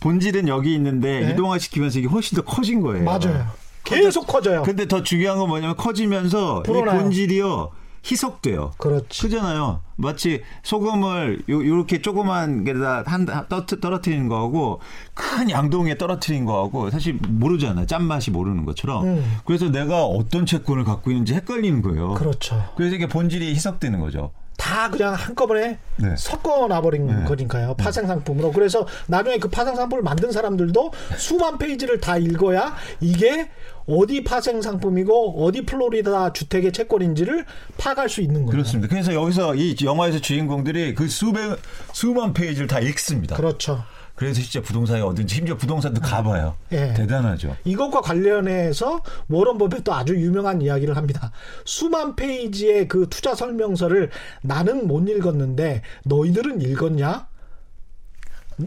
본질은 0.00 0.48
여기 0.48 0.74
있는데 0.74 1.26
예. 1.26 1.30
이동화시키면서 1.32 1.98
이게 1.98 2.08
훨씬 2.08 2.36
더 2.36 2.42
커진 2.42 2.80
거예요. 2.80 3.04
맞아요. 3.04 3.46
계속 3.84 4.26
커져요. 4.26 4.62
근데 4.62 4.86
더 4.86 5.02
중요한 5.02 5.38
건 5.38 5.48
뭐냐면 5.48 5.76
커지면서 5.76 6.60
이 6.60 6.62
불어나요. 6.64 7.00
본질이요 7.00 7.70
희석돼요. 8.10 8.72
그렇지. 8.78 9.22
크잖아요. 9.22 9.80
마치 9.96 10.42
소금을 10.62 11.42
요, 11.48 11.66
요렇게 11.66 12.00
조그만 12.00 12.64
게다 12.64 13.02
한 13.06 13.26
떠, 13.48 13.66
떨어뜨리는 13.66 14.28
거하고 14.28 14.80
큰 15.14 15.50
양동이에 15.50 15.98
떨어뜨린 15.98 16.44
거하고 16.44 16.90
사실 16.90 17.18
모르잖아요. 17.28 17.86
짠맛이 17.86 18.30
모르는 18.30 18.64
것처럼. 18.64 19.04
음. 19.04 19.36
그래서 19.44 19.68
내가 19.70 20.04
어떤 20.04 20.46
채권을 20.46 20.84
갖고 20.84 21.10
있는지 21.10 21.34
헷갈리는 21.34 21.82
거예요. 21.82 22.14
그렇죠. 22.14 22.70
그래서 22.76 22.94
이게 22.94 23.08
본질이 23.08 23.50
희석되는 23.54 24.00
거죠. 24.00 24.30
다 24.58 24.90
그냥 24.90 25.14
한꺼번에 25.14 25.78
네. 25.96 26.14
섞어 26.16 26.66
놔버린 26.66 27.24
거니까요. 27.24 27.74
파생 27.78 28.06
상품으로. 28.06 28.52
그래서 28.52 28.86
나중에 29.06 29.38
그 29.38 29.48
파생 29.48 29.74
상품을 29.74 30.02
만든 30.02 30.30
사람들도 30.32 30.92
수만 31.16 31.56
페이지를 31.56 32.00
다 32.00 32.18
읽어야 32.18 32.74
이게 33.00 33.48
어디 33.86 34.22
파생 34.24 34.60
상품이고 34.60 35.44
어디 35.44 35.64
플로리다 35.64 36.34
주택의 36.34 36.72
채권인지를 36.72 37.46
파악할 37.78 38.08
수 38.10 38.20
있는 38.20 38.44
거예요. 38.44 38.50
그렇습니다. 38.50 38.88
그래서 38.88 39.14
여기서 39.14 39.54
이 39.54 39.76
영화에서 39.82 40.18
주인공들이 40.18 40.94
그 40.94 41.08
수백 41.08 41.56
수만 41.92 42.34
페이지를 42.34 42.66
다 42.66 42.80
읽습니다. 42.80 43.36
그렇죠. 43.36 43.84
그래서 44.18 44.42
진짜 44.42 44.60
부동산이 44.60 45.00
어딘지 45.00 45.32
심지어 45.36 45.56
부동산도 45.56 46.00
가봐요. 46.00 46.56
예. 46.72 46.92
대단하죠. 46.94 47.56
이것과 47.64 48.00
관련해서 48.00 49.00
워런 49.28 49.58
버핏도 49.58 49.94
아주 49.94 50.16
유명한 50.16 50.60
이야기를 50.60 50.96
합니다. 50.96 51.30
수만 51.64 52.16
페이지의 52.16 52.88
그 52.88 53.06
투자 53.08 53.36
설명서를 53.36 54.10
나는 54.42 54.88
못 54.88 55.08
읽었는데 55.08 55.82
너희들은 56.04 56.60
읽었냐? 56.62 57.28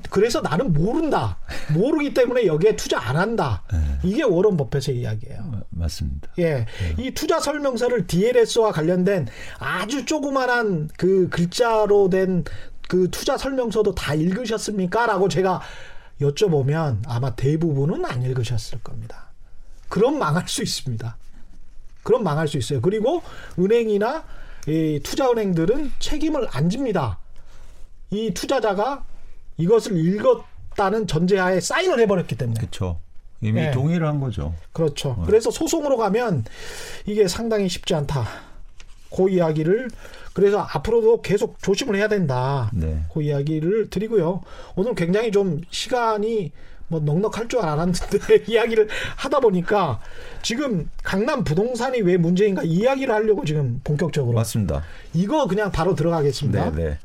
그래서 0.10 0.40
나는 0.40 0.72
모른다. 0.72 1.38
모르기 1.74 2.14
때문에 2.14 2.46
여기에 2.46 2.78
투자 2.78 2.98
안 3.02 3.18
한다. 3.18 3.64
이게 4.04 4.24
워런 4.24 4.56
버핏의 4.56 4.98
이야기예요. 4.98 5.44
마- 5.52 5.60
맞습니다. 5.70 6.30
예. 6.40 6.66
이 6.98 7.12
투자 7.12 7.42
설명서를 7.42 8.08
DLS와 8.08 8.72
관련된 8.72 9.28
아주 9.60 10.06
조그만한 10.06 10.88
그 10.98 11.28
글자로 11.28 12.10
된 12.10 12.46
그 12.92 13.10
투자 13.10 13.38
설명서도 13.38 13.96
다 13.96 14.14
읽으셨습니까? 14.14 15.06
라고 15.06 15.30
제가 15.30 15.62
여쭤보면 16.20 17.04
아마 17.08 17.34
대부분은 17.34 18.04
안 18.04 18.22
읽으셨을 18.22 18.80
겁니다. 18.84 19.30
그럼 19.88 20.20
망할 20.20 20.46
수 20.50 20.62
있습니다. 20.62 21.16
그럼 22.04 22.24
망할 22.24 22.50
수 22.50 22.58
있어요. 22.58 22.82
그리고 22.82 23.24
은행이나 23.58 24.26
이 24.68 25.00
투자은행들은 25.02 25.94
책임을 26.00 26.50
안 26.52 26.70
집니다. 26.70 27.18
이 28.10 28.34
투자자가 28.34 29.06
이것을 29.56 29.96
읽었다는 29.96 31.08
전제하에 31.08 31.62
사인을 31.62 31.98
해버렸기 32.02 32.36
때문에. 32.36 32.60
그렇죠. 32.60 33.00
이미 33.40 33.62
예. 33.62 33.72
동의를 33.72 34.06
한 34.06 34.20
거죠. 34.20 34.54
그렇죠. 34.74 35.16
그래서 35.26 35.50
소송으로 35.50 35.96
가면 35.96 36.44
이게 37.06 37.30
상당히 37.30 37.70
쉽지 37.70 37.96
않다. 37.96 38.28
그 39.16 39.30
이야기를 39.30 39.90
그래서 40.34 40.60
앞으로도 40.60 41.22
계속 41.22 41.62
조심을 41.62 41.96
해야 41.96 42.08
된다. 42.08 42.70
네. 42.74 43.04
그 43.14 43.22
이야기를 43.22 43.90
드리고요. 43.90 44.42
오늘 44.76 44.96
굉장히 44.96 45.32
좀 45.32 45.62
시간이 45.70 46.52
뭐 46.88 47.00
넉넉할 47.00 47.48
줄 47.48 47.62
알았는데 47.62 48.44
이야기를 48.48 48.90
하다 49.16 49.40
보니까 49.40 50.00
지금 50.42 50.90
강남 51.04 51.44
부동산이 51.44 52.02
왜 52.02 52.18
문제인가 52.18 52.64
이야기를 52.64 53.14
하려고 53.14 53.46
지금 53.46 53.80
본격적으로 53.84 54.36
맞습니다. 54.36 54.84
이거 55.14 55.48
그냥 55.48 55.72
바로 55.72 55.96
들어가겠습니다. 55.96 56.72
네, 56.72 56.84
네. 56.84 57.00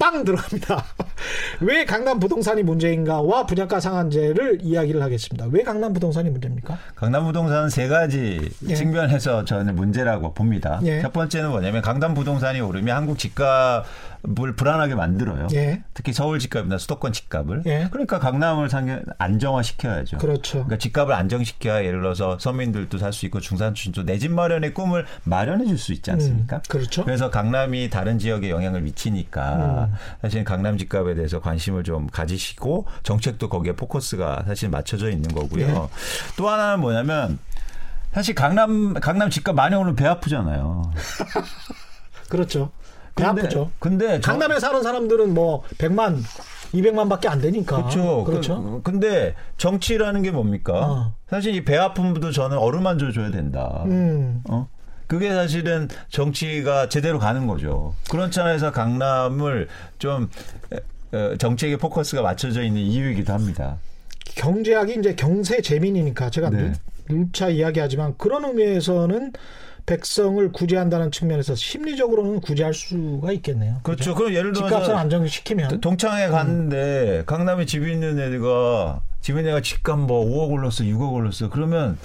빵 0.00 0.24
들어갑니다. 0.24 0.82
왜 1.60 1.84
강남 1.84 2.18
부동산이 2.18 2.62
문제인가와 2.62 3.44
분양가 3.44 3.80
상한제를 3.80 4.60
이야기를 4.62 5.02
하겠습니다. 5.02 5.46
왜 5.52 5.62
강남 5.62 5.92
부동산이 5.92 6.30
문제입니까? 6.30 6.78
강남 6.96 7.26
부동산은 7.26 7.68
세 7.68 7.86
가지 7.86 8.50
예. 8.66 8.74
측면에서 8.74 9.44
저는 9.44 9.76
문제라고 9.76 10.32
봅니다. 10.32 10.80
예. 10.84 11.02
첫 11.02 11.12
번째는 11.12 11.50
뭐냐면 11.50 11.82
강남 11.82 12.14
부동산이 12.14 12.62
오르면 12.62 12.96
한국 12.96 13.18
집값 13.18 13.84
을 14.42 14.54
불안하게 14.54 14.94
만들어요. 14.96 15.48
예. 15.54 15.82
특히 15.94 16.12
서울 16.12 16.38
집값이나 16.38 16.76
수도권 16.78 17.12
집값을. 17.12 17.62
예. 17.66 17.88
그러니까 17.90 18.18
강남을 18.18 18.68
상해 18.68 19.00
안정화시켜야죠. 19.18 20.18
그렇죠. 20.18 20.52
그러니까 20.58 20.76
집값을 20.78 21.14
안정시켜야 21.14 21.84
예를 21.84 22.00
들어서 22.00 22.38
서민들도 22.38 22.98
살 22.98 23.12
수 23.12 23.24
있고 23.26 23.40
중산층도 23.40 24.04
내 24.04 24.18
집 24.18 24.30
마련의 24.32 24.74
꿈을 24.74 25.06
마련해 25.24 25.64
줄 25.66 25.78
수 25.78 25.92
있지 25.94 26.10
않습니까? 26.10 26.56
음, 26.56 26.62
그렇죠. 26.68 27.04
그래서 27.04 27.30
강남이 27.30 27.88
다른 27.90 28.18
지역에 28.18 28.50
영향을 28.50 28.82
미치니까 28.82 29.88
음. 29.90 29.94
사실 30.20 30.44
강남 30.44 30.76
집값에 30.76 31.14
대해서 31.14 31.40
관심을 31.40 31.82
좀 31.84 32.06
가지시고 32.06 32.86
정책도 33.02 33.48
거기에 33.48 33.72
포커스가 33.72 34.44
사실 34.46 34.68
맞춰져 34.68 35.10
있는 35.10 35.34
거고요. 35.34 35.66
예. 35.66 36.36
또 36.36 36.48
하나는 36.48 36.80
뭐냐면 36.80 37.38
사실 38.12 38.34
강남 38.34 38.92
강남 38.94 39.30
집값 39.30 39.54
많이 39.54 39.74
오르면 39.74 39.96
배 39.96 40.06
아프잖아요. 40.06 40.92
그렇죠. 42.28 42.70
배 43.14 43.24
근데- 43.24 43.42
아프죠. 43.42 43.70
근데 43.78 44.20
저- 44.20 44.30
강남에 44.32 44.58
사는 44.60 44.82
사람들은 44.82 45.34
뭐 45.34 45.62
100만, 45.78 46.22
200만밖에 46.72 47.26
안 47.28 47.40
되니까. 47.40 47.76
그렇죠. 47.76 48.24
그렇죠. 48.24 48.62
그, 48.62 48.82
근데 48.82 49.34
정치라는 49.58 50.22
게 50.22 50.30
뭡니까? 50.30 50.72
어. 50.74 51.14
사실 51.28 51.54
이 51.54 51.64
배 51.64 51.76
아픔도 51.76 52.30
저는 52.32 52.56
어루만져 52.58 53.10
줘야 53.12 53.30
된다. 53.30 53.82
음. 53.86 54.42
어? 54.48 54.68
그게 55.08 55.32
사실은 55.34 55.88
정치가 56.08 56.88
제대로 56.88 57.18
가는 57.18 57.48
거죠. 57.48 57.94
그런 58.08 58.30
차원에서 58.30 58.70
강남을 58.70 59.66
좀 59.98 60.28
정책의 61.38 61.78
포커스가 61.78 62.22
맞춰져 62.22 62.62
있는 62.62 62.80
이유이기도 62.82 63.32
합니다. 63.32 63.78
경제학이 64.36 64.94
이제 65.00 65.14
경세 65.16 65.60
재민이니까 65.60 66.30
제가 66.30 66.50
네. 66.50 66.72
누- 67.08 67.14
누차 67.16 67.48
이야기하지만 67.48 68.14
그런 68.16 68.44
의미에서는 68.44 69.32
백성을 69.90 70.52
구제한다는 70.52 71.10
측면에서 71.10 71.56
심리적으로는 71.56 72.40
구제할 72.40 72.72
수가 72.72 73.32
있겠네요. 73.32 73.80
그렇죠. 73.82 74.14
그럼 74.14 74.32
예를 74.32 74.54
집값을 74.54 74.76
들어서 74.76 74.96
안정시키면 74.96 75.80
동창회 75.80 76.28
갔는데 76.28 77.24
강남에 77.26 77.66
집 77.66 77.88
있는 77.88 78.16
애가 78.20 79.02
집 79.20 79.36
있는 79.36 79.50
애가 79.50 79.62
집값 79.62 79.98
뭐 79.98 80.24
5억 80.24 80.52
올랐어, 80.52 80.84
6억 80.84 81.12
올랐어. 81.12 81.50
그러면 81.50 81.98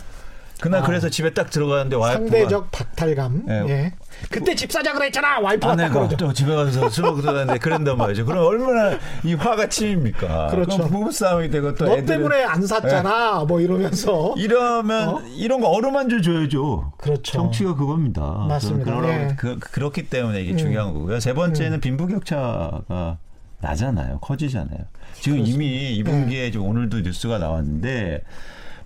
그날 0.62 0.82
아. 0.82 0.84
그래서 0.86 1.10
집에 1.10 1.34
딱 1.34 1.50
들어가는데 1.50 1.96
와이프가 1.96 2.30
상대적 2.30 2.72
박탈감. 2.72 3.46
예. 3.50 3.54
예. 3.70 3.94
그때 4.30 4.56
집 4.56 4.72
사자 4.72 4.94
그랬잖아. 4.94 5.40
와이프가 5.40 5.76
딱 5.76 5.84
아내가 5.84 5.94
그러죠. 6.00 6.18
또 6.18 6.34
집에 6.34 6.56
가서 6.56 6.90
술 6.90 7.04
먹고 7.04 7.22
들어갔는데 7.22 7.60
그런단 7.60 7.98
말이죠. 7.98 8.26
그럼 8.26 8.46
얼마나 8.46 8.98
이 9.24 9.34
화가 9.34 9.68
치입니까? 9.68 10.48
그렇죠. 10.48 10.88
부부싸움이 10.88 11.50
되고 11.50 11.76
또너 11.76 11.94
애들은 11.94 12.06
때문에 12.06 12.44
안 12.44 12.66
샀잖아. 12.66 13.44
뭐 13.46 13.60
이러면서. 13.60 14.34
이러면 14.38 15.10
어? 15.10 15.22
이런 15.36 15.60
거 15.60 15.68
어루만져 15.68 16.22
줘야죠. 16.22 16.94
그렇죠. 16.98 17.32
정치가 17.34 17.76
그겁니다. 17.76 18.46
맞습니다. 18.48 19.08
예. 19.10 19.36
그, 19.38 19.60
그렇기 19.60 20.10
때문에 20.10 20.42
이게 20.42 20.56
중요한 20.56 20.94
거고요. 20.94 21.20
세 21.20 21.34
번째는 21.34 21.82
빈부격차가 21.82 23.18
나잖아요. 23.60 24.20
커지잖아요. 24.20 24.80
지금 25.20 25.40
이미 25.40 25.98
예. 25.98 26.04
2분기에 26.04 26.52
지금 26.52 26.68
오늘도 26.68 27.02
뉴스가 27.02 27.40
나왔는데 27.40 28.22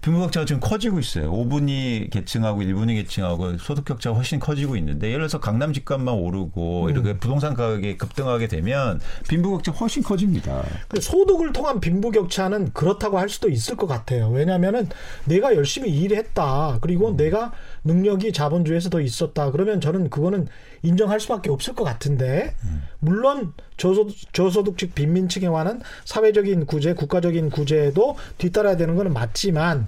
빈부 0.09 0.21
격차가 0.21 0.45
지금 0.47 0.59
커지고 0.59 0.99
있어요. 0.99 1.31
5분위 1.31 2.09
계층하고 2.09 2.61
1분위 2.61 2.95
계층하고 2.95 3.59
소득 3.59 3.85
격차가 3.85 4.15
훨씬 4.15 4.39
커지고 4.39 4.75
있는데 4.77 5.07
예를 5.09 5.19
들어서 5.19 5.39
강남 5.39 5.71
집값만 5.71 6.15
오르고 6.15 6.85
음. 6.85 6.89
이렇게 6.89 7.17
부동산 7.19 7.53
가격이 7.53 7.97
급등하게 7.97 8.47
되면 8.47 8.99
빈부 9.27 9.51
격차 9.51 9.71
훨씬 9.71 10.01
커집니다. 10.01 10.63
그 10.87 10.99
소득을 10.99 11.53
통한 11.53 11.79
빈부 11.79 12.09
격차는 12.09 12.73
그렇다고 12.73 13.19
할 13.19 13.29
수도 13.29 13.49
있을 13.49 13.75
것 13.75 13.85
같아요. 13.85 14.29
왜냐하면은 14.29 14.89
내가 15.25 15.53
열심히 15.53 15.91
일했다. 15.91 16.79
그리고 16.81 17.15
내가 17.15 17.51
능력이 17.83 18.33
자본주의에서 18.33 18.89
더 18.89 19.01
있었다. 19.01 19.51
그러면 19.51 19.81
저는 19.81 20.09
그거는 20.09 20.47
인정할 20.81 21.19
수밖에 21.19 21.49
없을 21.49 21.75
것 21.75 21.83
같은데 21.83 22.55
물론 22.99 23.53
저소득, 23.77 24.15
저소득층 24.33 24.91
빈민층에 24.93 25.47
관한 25.47 25.81
사회적인 26.05 26.65
구제, 26.65 26.93
국가적인 26.93 27.49
구제도 27.49 28.15
뒤따라야 28.37 28.77
되는 28.77 28.95
거는 28.95 29.13
맞지만 29.13 29.87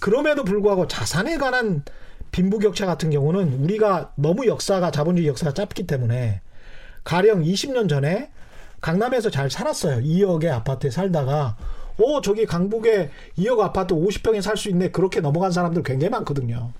그럼에도 0.00 0.44
불구하고 0.44 0.86
자산에 0.88 1.38
관한 1.38 1.84
빈부격차 2.32 2.86
같은 2.86 3.10
경우는 3.10 3.62
우리가 3.62 4.12
너무 4.16 4.46
역사가 4.46 4.90
자본주의 4.90 5.28
역사가 5.28 5.54
짧기 5.54 5.86
때문에 5.86 6.40
가령 7.04 7.42
20년 7.42 7.88
전에 7.88 8.30
강남에서 8.80 9.30
잘 9.30 9.50
살았어요. 9.50 10.02
2억의 10.02 10.50
아파트에 10.50 10.90
살다가 10.90 11.56
오 11.98 12.20
저기 12.20 12.44
강북에 12.44 13.10
2억 13.38 13.60
아파트 13.60 13.94
50평에 13.94 14.42
살 14.42 14.56
수 14.58 14.68
있네. 14.68 14.90
그렇게 14.90 15.20
넘어간 15.20 15.50
사람들 15.50 15.82
굉장히 15.82 16.10
많거든요. 16.10 16.72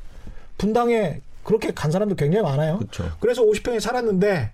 분당에 0.58 1.20
그렇게 1.44 1.72
간 1.72 1.90
사람들 1.90 2.16
굉장히 2.16 2.42
많아요. 2.42 2.78
그렇죠. 2.78 3.10
그래서 3.20 3.42
50평에 3.42 3.80
살았는데 3.80 4.52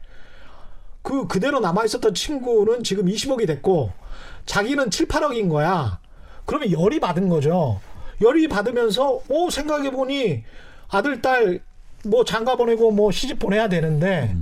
그 1.02 1.26
그대로 1.26 1.60
남아 1.60 1.84
있었던 1.84 2.14
친구는 2.14 2.84
지금 2.84 3.06
20억이 3.06 3.46
됐고 3.46 3.92
자기는 4.46 4.90
7, 4.90 5.08
8억인 5.08 5.48
거야. 5.48 6.00
그러면 6.44 6.70
열이 6.70 7.00
받은 7.00 7.28
거죠. 7.28 7.80
열이 8.20 8.48
받으면서 8.48 9.20
오 9.28 9.50
생각해 9.50 9.90
보니 9.90 10.44
아들 10.88 11.22
딸 11.22 11.60
뭐 12.04 12.24
장가 12.24 12.56
보내고 12.56 12.90
뭐 12.90 13.12
시집 13.12 13.38
보내야 13.38 13.68
되는데 13.68 14.34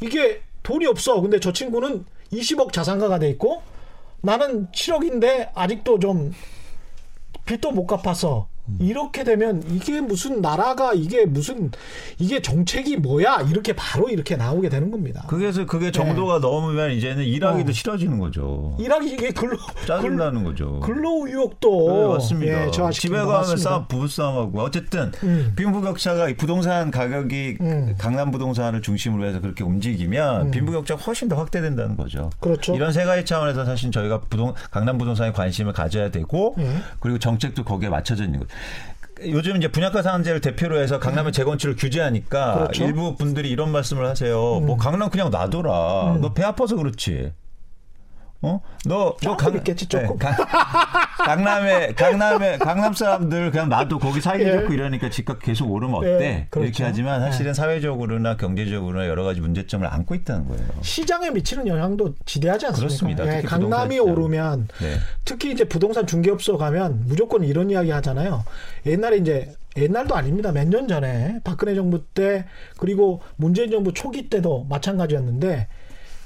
이게 0.00 0.42
돈이 0.62 0.86
없어. 0.86 1.20
근데 1.20 1.40
저 1.40 1.52
친구는 1.52 2.04
20억 2.32 2.72
자산가가 2.72 3.18
돼 3.18 3.30
있고 3.30 3.62
나는 4.20 4.68
7억인데 4.72 5.50
아직도 5.54 5.98
좀 5.98 6.34
빚도 7.46 7.72
못 7.72 7.86
갚아서 7.86 8.48
이렇게 8.78 9.24
되면 9.24 9.62
이게 9.68 10.00
무슨 10.00 10.40
나라가 10.40 10.92
이게 10.94 11.26
무슨 11.26 11.70
이게 12.18 12.40
정책이 12.40 12.96
뭐야 12.98 13.46
이렇게 13.50 13.74
바로 13.74 14.08
이렇게 14.08 14.36
나오게 14.36 14.68
되는 14.68 14.90
겁니다. 14.90 15.24
그게서 15.28 15.66
그게 15.66 15.90
정도가 15.90 16.38
넘으면 16.38 16.92
이제는 16.92 17.24
일하기도 17.24 17.72
싫어지는 17.72 18.18
거죠. 18.18 18.76
일하기 18.78 19.10
이게 19.10 19.30
근로 19.30 19.56
짜증나는 19.86 20.44
거죠. 20.44 20.78
근로 20.80 21.26
의욕도 21.26 21.88
네, 21.88 22.14
맞습니다. 22.14 22.66
예, 22.66 22.90
집에 22.92 23.18
것 23.20 23.26
가면. 23.26 23.56
싸움, 23.56 23.86
부부싸움하고 23.88 24.60
어쨌든 24.60 25.12
음. 25.24 25.52
빈부격차가 25.56 26.28
이 26.28 26.36
부동산 26.36 26.90
가격이 26.90 27.58
음. 27.60 27.94
강남 27.98 28.30
부동산을 28.30 28.80
중심으로 28.80 29.26
해서 29.26 29.40
그렇게 29.40 29.64
움직이면 29.64 30.52
빈부격차가 30.52 31.02
훨씬 31.02 31.28
더 31.28 31.36
확대된다는 31.36 31.96
거죠. 31.96 32.30
그렇죠. 32.38 32.74
이런 32.74 32.92
세 32.92 33.04
가지 33.04 33.24
차원에서 33.24 33.64
사실 33.64 33.90
저희가 33.90 34.20
부동 34.30 34.54
강남 34.70 34.98
부동산에 34.98 35.32
관심을 35.32 35.72
가져야 35.72 36.10
되고 36.10 36.54
예. 36.58 36.76
그리고 37.00 37.18
정책도 37.18 37.64
거기에 37.64 37.88
맞춰져 37.88 38.24
있는 38.24 38.38
거죠. 38.38 38.51
요즘 39.24 39.56
이제 39.56 39.68
분양가 39.68 40.02
상한제를 40.02 40.40
대표로 40.40 40.80
해서 40.80 40.98
강남의 40.98 41.32
재건축을 41.32 41.76
규제하니까 41.76 42.54
음. 42.54 42.58
그렇죠. 42.62 42.84
음. 42.84 42.88
일부 42.88 43.16
분들이 43.16 43.50
이런 43.50 43.70
말씀을 43.70 44.06
하세요. 44.06 44.60
뭐 44.60 44.76
강남 44.76 45.10
그냥 45.10 45.30
놔둬라. 45.30 46.18
너배 46.20 46.42
아파서 46.42 46.76
그렇지. 46.76 47.32
어? 48.42 48.60
너, 48.86 49.16
너 49.22 49.36
조금 49.36 49.56
있겠지, 49.58 49.86
조금. 49.86 50.18
강, 50.18 50.34
강남에, 51.24 51.92
강남에, 51.94 52.58
강남 52.62 52.92
사람들 52.92 53.50
그냥 53.52 53.68
놔도 53.68 53.98
거기 54.00 54.20
살기 54.20 54.44
예. 54.44 54.52
좋고 54.60 54.72
이러니까 54.72 55.10
집값 55.10 55.40
계속 55.40 55.70
오르면 55.70 55.94
어때? 55.96 56.08
예, 56.24 56.46
그렇죠. 56.50 56.66
이렇게 56.66 56.84
하지만 56.84 57.20
사실은 57.20 57.54
사회적으로나 57.54 58.36
경제적으로나 58.36 59.06
여러 59.06 59.22
가지 59.22 59.40
문제점을 59.40 59.86
안고 59.86 60.14
있다는 60.16 60.48
거예요. 60.48 60.64
시장에 60.82 61.30
미치는 61.30 61.66
영향도 61.68 62.14
지대하지 62.26 62.66
않습니까? 62.66 62.86
그렇습니다. 62.88 63.36
예, 63.38 63.42
강남이 63.42 63.94
시장. 63.94 64.06
오르면 64.10 64.68
네. 64.80 64.96
특히 65.24 65.52
이제 65.52 65.64
부동산 65.64 66.06
중개업소 66.06 66.58
가면 66.58 67.04
무조건 67.06 67.44
이런 67.44 67.70
이야기 67.70 67.90
하잖아요. 67.90 68.44
옛날에 68.86 69.18
이제 69.18 69.54
옛날도 69.76 70.14
아닙니다. 70.16 70.50
몇 70.52 70.68
년 70.68 70.88
전에 70.88 71.38
박근혜 71.44 71.74
정부 71.74 72.04
때 72.04 72.44
그리고 72.76 73.20
문재인 73.36 73.70
정부 73.70 73.92
초기 73.94 74.28
때도 74.28 74.66
마찬가지였는데 74.68 75.68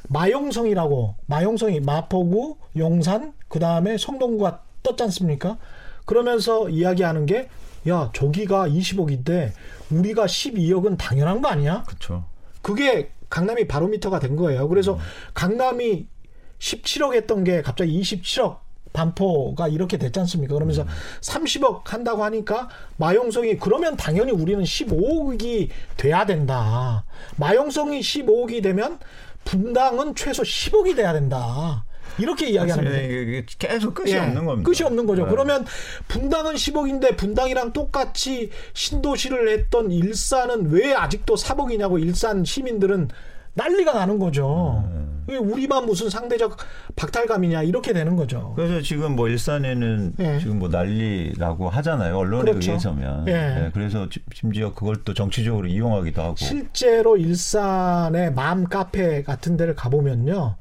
마용성이라고 0.08 1.16
마용성이 1.26 1.80
마포구, 1.80 2.56
용산, 2.76 3.32
그 3.48 3.58
다음에 3.58 3.96
성동구가 3.98 4.62
떴지 4.82 5.02
않습니까? 5.04 5.58
그러면서 6.04 6.68
이야기하는 6.68 7.26
게 7.26 7.48
야, 7.88 8.10
저기가 8.14 8.68
20억인데 8.68 9.52
우리가 9.90 10.26
12억은 10.26 10.96
당연한 10.98 11.40
거 11.40 11.48
아니야? 11.48 11.84
그렇죠. 11.86 12.24
그게 12.62 13.10
강남이 13.30 13.68
바로미터가 13.68 14.18
된 14.18 14.36
거예요. 14.36 14.68
그래서 14.68 14.98
강남이 15.34 16.06
17억 16.58 17.14
했던 17.14 17.44
게 17.44 17.62
갑자기 17.62 18.00
27억 18.00 18.58
반포가 18.92 19.68
이렇게 19.68 19.98
됐지 19.98 20.18
않습니까? 20.20 20.54
그러면서 20.54 20.86
30억 21.20 21.86
한다고 21.86 22.24
하니까 22.24 22.68
마용성이 22.96 23.58
그러면 23.58 23.96
당연히 23.96 24.32
우리는 24.32 24.64
15억이 24.64 25.68
돼야 25.98 26.24
된다. 26.24 27.04
마용성이 27.36 28.00
15억이 28.00 28.62
되면 28.62 28.98
분당은 29.46 30.14
최소 30.14 30.42
10억이 30.42 30.94
돼야 30.94 31.14
된다. 31.14 31.84
이렇게 32.18 32.48
이야기하는 32.48 33.04
이게 33.04 33.46
계속 33.58 33.94
끝이 33.94 34.12
예, 34.12 34.18
없는 34.18 34.44
겁니다. 34.44 34.70
끝이 34.70 34.86
없는 34.86 35.06
거죠. 35.06 35.24
네. 35.24 35.30
그러면 35.30 35.66
분당은 36.08 36.54
10억인데 36.54 37.16
분당이랑 37.16 37.72
똑같이 37.72 38.50
신도시를 38.74 39.48
했던 39.48 39.90
일산은 39.90 40.70
왜 40.70 40.94
아직도 40.94 41.34
3억이냐고 41.34 42.00
일산 42.00 42.44
시민들은 42.44 43.08
난리가 43.54 43.92
나는 43.92 44.18
거죠. 44.18 44.84
네. 44.92 45.15
왜 45.28 45.36
우리만 45.36 45.86
무슨 45.86 46.08
상대적 46.10 46.56
박탈감이냐 46.96 47.62
이렇게 47.62 47.92
되는 47.92 48.16
거죠. 48.16 48.52
그래서 48.56 48.80
지금 48.80 49.16
뭐 49.16 49.28
일산에는 49.28 50.14
예. 50.20 50.38
지금 50.38 50.58
뭐 50.58 50.68
난리라고 50.68 51.68
하잖아요. 51.68 52.16
언론에 52.16 52.52
그렇죠. 52.52 52.70
의해서면. 52.72 53.28
예. 53.28 53.32
예, 53.66 53.70
그래서 53.74 54.08
지- 54.08 54.20
심지어 54.32 54.72
그걸 54.72 54.96
또 55.04 55.14
정치적으로 55.14 55.66
이용하기도 55.66 56.22
하고. 56.22 56.36
실제로 56.36 57.16
일산의 57.16 58.32
맘 58.34 58.64
카페 58.64 59.22
같은 59.22 59.56
데를 59.56 59.74
가보면요. 59.74 60.56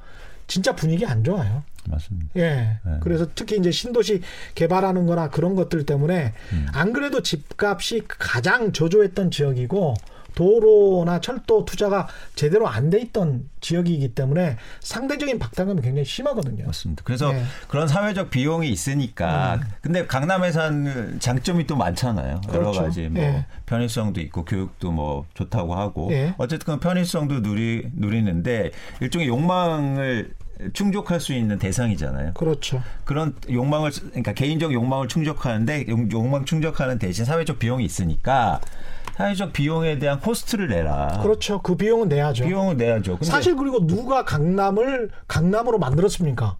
진짜 0.47 0.75
분위기 0.75 1.05
안 1.05 1.23
좋아요. 1.23 1.63
맞습니다. 1.87 2.29
예. 2.37 2.79
네. 2.83 2.91
그래서 3.01 3.27
특히 3.35 3.57
이제 3.57 3.69
신도시 3.71 4.21
개발하는 4.55 5.05
거나 5.05 5.29
그런 5.29 5.55
것들 5.55 5.85
때문에 5.85 6.33
음. 6.53 6.65
안 6.73 6.93
그래도 6.93 7.21
집값이 7.21 8.03
가장 8.07 8.71
저조했던 8.71 9.29
지역이고 9.29 9.93
도로나 10.35 11.19
철도 11.21 11.65
투자가 11.65 12.07
제대로 12.35 12.67
안 12.67 12.89
돼 12.89 12.99
있던 13.01 13.49
지역이기 13.61 14.09
때문에 14.13 14.57
상대적인 14.81 15.39
박탈감이 15.39 15.81
굉장히 15.81 16.05
심하거든요. 16.05 16.65
맞습니다. 16.67 17.01
그래서 17.03 17.33
예. 17.33 17.41
그런 17.67 17.87
사회적 17.87 18.29
비용이 18.29 18.69
있으니까 18.69 19.59
근데 19.81 20.05
강남에 20.05 20.51
사는 20.51 21.19
장점이 21.19 21.65
또 21.65 21.75
많잖아요. 21.75 22.41
여러 22.49 22.59
그렇죠. 22.59 22.83
가지 22.83 23.09
뭐 23.09 23.23
예. 23.23 23.45
편의성도 23.65 24.21
있고 24.21 24.45
교육도 24.45 24.91
뭐 24.91 25.25
좋다고 25.33 25.73
하고 25.73 26.09
예. 26.11 26.35
어쨌든 26.37 26.75
그 26.75 26.79
편의성도 26.79 27.39
누리 27.41 27.89
누리는데 27.95 28.71
일종의 29.01 29.27
욕망을 29.27 30.33
충족할 30.73 31.19
수 31.19 31.33
있는 31.33 31.59
대상이잖아요. 31.59 32.33
그렇죠. 32.35 32.81
그런 33.03 33.35
욕망을 33.49 33.91
그러니까 33.91 34.33
개인적 34.33 34.71
욕망을 34.73 35.07
충족하는데 35.07 35.85
욕- 35.89 36.11
욕망 36.13 36.45
충족하는 36.45 36.97
대신 36.99 37.25
사회적 37.25 37.59
비용이 37.59 37.83
있으니까 37.83 38.61
사회적 39.15 39.53
비용에 39.53 39.97
대한 39.97 40.19
코스트를 40.19 40.67
내라. 40.67 41.19
그렇죠. 41.21 41.61
그 41.61 41.75
비용은 41.75 42.09
내야죠. 42.09 42.45
비용을 42.45 42.75
내야죠. 42.77 43.17
사실 43.21 43.55
그리고 43.55 43.85
누가 43.87 44.25
강남을 44.25 45.09
강남으로 45.27 45.79
만들었습니까? 45.79 46.57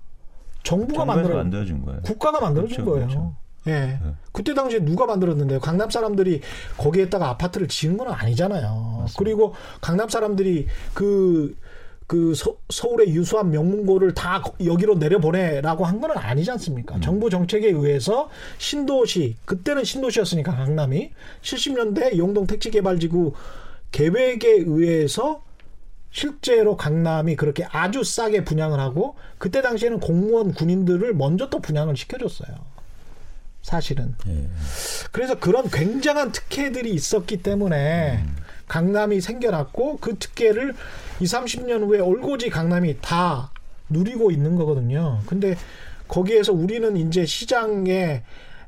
정부가 0.64 1.06
만들어 1.06 1.36
만들어준 1.36 1.86
거예요. 1.86 2.02
국가가 2.02 2.40
만들어준 2.40 2.78
그렇죠, 2.78 2.92
거예요. 2.92 3.08
그렇죠. 3.08 3.36
예. 3.68 4.00
그때 4.32 4.54
당시에 4.54 4.80
누가 4.80 5.06
만들었는데요? 5.06 5.60
강남 5.60 5.90
사람들이 5.90 6.42
거기에다가 6.78 7.30
아파트를 7.30 7.68
지은 7.68 7.98
건 7.98 8.10
아니잖아요. 8.10 9.08
그리고 9.18 9.54
강남 9.82 10.08
사람들이 10.08 10.68
그, 10.94 11.56
그 12.08 12.36
서, 12.36 12.56
서울의 12.70 13.10
유수한 13.16 13.50
명문고를 13.50 14.14
다 14.14 14.42
거- 14.42 14.54
여기로 14.64 14.96
내려보내라고 14.96 15.86
한건 15.86 16.12
아니지 16.12 16.52
않습니까? 16.52 17.00
정부 17.00 17.30
정책에 17.30 17.68
의해서 17.70 18.30
신도시, 18.60 19.38
그때는 19.46 19.84
신도시였으니까 19.84 20.56
강남이 20.56 21.12
70년대 21.42 22.18
용동 22.18 22.46
택지개발지구 22.46 23.34
계획에 23.92 24.50
의해서 24.68 25.44
실제로 26.12 26.78
강남이 26.78 27.36
그렇게 27.36 27.66
아주 27.72 28.04
싸게 28.04 28.46
분양을 28.46 28.80
하고 28.80 29.16
그때 29.38 29.62
당시에는 29.62 30.00
공무원 30.00 30.54
군인들을 30.54 31.14
먼저 31.16 31.50
또 31.50 31.60
분양을 31.60 31.98
시켜줬어요. 31.98 32.56
사실은. 33.64 34.14
예. 34.28 34.48
그래서 35.12 35.40
그런 35.40 35.68
굉장한 35.70 36.32
특혜들이 36.32 36.94
있었기 36.94 37.38
때문에 37.42 38.24
강남이 38.68 39.22
생겨났고 39.22 39.98
그 39.98 40.18
특혜를 40.18 40.74
2, 41.20 41.26
30년 41.26 41.88
후에 41.88 42.00
올고지 42.00 42.50
강남이 42.50 42.98
다 43.02 43.52
누리고 43.90 44.32
있는 44.32 44.56
거거든요. 44.56 45.20
근데 45.28 45.56
거기에서 46.08 46.54
우리는 46.54 46.96
이제 46.98 47.26
시장에 47.26 48.24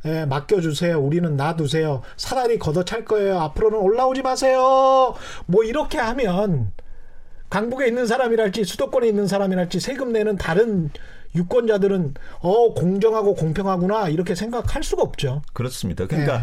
에, 0.05 0.25
맡겨주세요. 0.25 0.99
우리는 0.99 1.35
놔두세요. 1.35 2.03
사다리 2.15 2.59
걷어찰 2.59 3.03
거예요. 3.05 3.39
앞으로는 3.39 3.79
올라오지 3.79 4.21
마세요. 4.21 5.15
뭐 5.47 5.63
이렇게 5.63 5.97
하면 5.97 6.71
강북에 7.49 7.87
있는 7.87 8.05
사람이랄지 8.05 8.63
수도권에 8.63 9.07
있는 9.07 9.27
사람이랄지 9.27 9.79
세금 9.79 10.11
내는 10.11 10.37
다른 10.37 10.91
유권자들은 11.35 12.13
어 12.39 12.73
공정하고 12.73 13.35
공평하구나 13.35 14.09
이렇게 14.09 14.35
생각할 14.35 14.83
수가 14.83 15.03
없죠. 15.03 15.41
그렇습니다. 15.53 16.07
그러니까 16.07 16.37
예. 16.37 16.41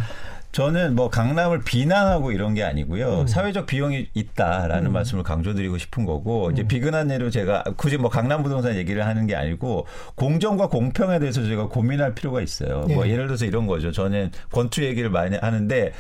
저는 0.55 0.95
뭐 0.95 1.11
강남을 1.11 1.63
비난하고 1.65 2.31
이런 2.31 2.55
게 2.55 2.63
아니고요. 2.63 3.23
음. 3.23 3.27
사회적 3.27 3.67
비용이 3.67 4.07
있다라는 4.15 4.93
말씀을 4.93 5.25
강조드리고 5.25 5.79
싶은 5.79 6.05
거고 6.07 6.47
음. 6.47 6.53
이제 6.53 6.63
비근한 6.63 7.11
예로 7.11 7.31
제가 7.31 7.65
굳이 7.77 7.97
뭐 7.99 8.09
강남 8.09 8.45
부동산 8.45 8.77
얘기를 8.77 9.05
하는 9.05 9.27
게 9.27 9.35
아니고 9.35 9.87
공정과 10.15 10.69
공평에 10.69 11.19
대해서 11.19 11.45
제가 11.45 11.67
고민할 11.67 12.15
필요가 12.15 12.41
있어요. 12.41 12.87
뭐 12.89 13.05
예. 13.09 13.11
예를 13.11 13.27
들어서 13.27 13.47
이런 13.47 13.67
거죠. 13.67 13.91
저는 13.91 14.31
권투 14.53 14.85
얘기를 14.85 15.11
많이 15.11 15.37
하는데 15.37 15.93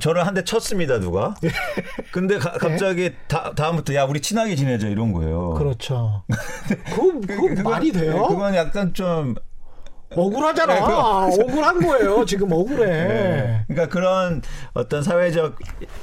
저를 0.00 0.26
한 0.26 0.34
대 0.34 0.44
쳤습니다 0.44 1.00
누가. 1.00 1.34
예. 1.44 1.48
근데 2.12 2.36
가- 2.36 2.52
갑자기 2.52 3.12
다, 3.26 3.52
다음부터 3.56 3.94
야 3.94 4.04
우리 4.04 4.20
친하게 4.20 4.54
지내자 4.54 4.86
이런 4.88 5.14
거예요. 5.14 5.54
그렇죠. 5.54 6.24
그, 6.94 7.20
그 7.22 7.36
그건- 7.54 7.62
말이 7.64 7.90
돼요? 7.90 8.26
그건 8.28 8.54
약간 8.54 8.92
좀 8.92 9.34
억울하잖아. 10.10 10.74
네, 10.74 10.80
그거- 10.80 11.26
억울한 11.42 11.80
거예요. 11.80 12.24
지금 12.24 12.50
억울해. 12.52 12.86
네. 12.86 13.64
그러니까 13.66 13.88
그런 13.92 14.40
어떤 14.72 15.02
사회적 15.02 15.56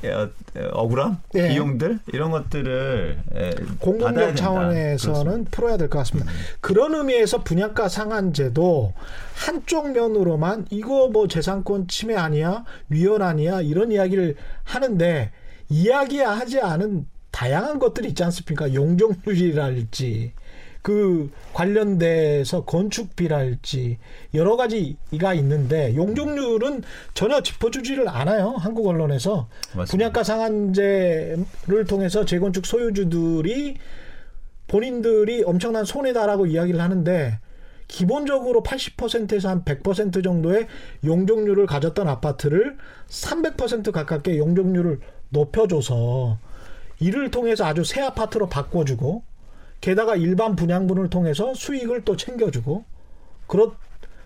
어, 0.05 0.29
억울함, 0.73 1.17
예. 1.35 1.49
비용들 1.49 1.99
이런 2.13 2.29
것들을 2.31 3.17
예, 3.35 3.51
공공력. 3.79 4.35
차원에서는. 4.35 5.45
풀어야 5.45 5.77
될 5.77 5.89
것 5.89 5.97
같습니다. 5.99 6.31
그런 6.61 6.93
의미에서 6.93 7.43
분양가 7.43 7.89
상한제도 7.89 8.93
한쪽 9.35 9.91
면으로만 9.91 10.67
이거 10.69 11.07
뭐 11.09 11.27
재산권 11.27 11.87
침해 11.87 12.15
아니야, 12.15 12.63
위헌 12.89 13.21
아니야 13.23 13.61
이런 13.61 13.91
이야기를 13.91 14.35
하는데 14.63 15.31
이야기하지 15.69 16.61
않은 16.61 17.07
다양한 17.31 17.79
것들이 17.79 18.09
있지 18.09 18.23
않습니까? 18.23 18.73
용적률이랄지 18.73 20.31
그 20.85 21.31
관련돼서 21.51 22.63
건축비랄지 22.63 23.97
여러 24.35 24.55
가지가 24.55 25.33
있는데 25.33 25.95
용적률은 25.95 26.83
전혀 27.15 27.41
짚어주지를 27.41 28.07
않아요 28.07 28.49
한국 28.59 28.85
언론에서 28.85 29.47
맞습니다. 29.75 29.85
분양가 29.85 30.23
상한제를 30.23 31.85
통해서 31.89 32.23
재건축 32.23 32.67
소유주들이 32.67 33.77
본인들이 34.67 35.43
엄청난 35.47 35.85
손해다라고 35.85 36.45
이야기를 36.45 36.79
하는데 36.79 37.39
기본적으로 37.87 38.61
80%에서 38.61 39.49
한 39.49 39.63
100% 39.63 40.23
정도의 40.23 40.67
용적률을 41.03 41.65
가졌던 41.65 42.07
아파트를 42.07 42.77
300% 43.07 43.91
가깝게 43.91 44.37
용적률을 44.37 44.99
높여줘서 45.29 46.37
이를 46.99 47.31
통해서 47.31 47.65
아주 47.65 47.83
새 47.83 48.01
아파트로 48.01 48.49
바꿔주고 48.49 49.23
게다가 49.81 50.15
일반 50.15 50.55
분양분을 50.55 51.09
통해서 51.09 51.53
수익을 51.53 52.03
또 52.03 52.17
챙겨주고 52.17 52.85
그렇 53.47 53.75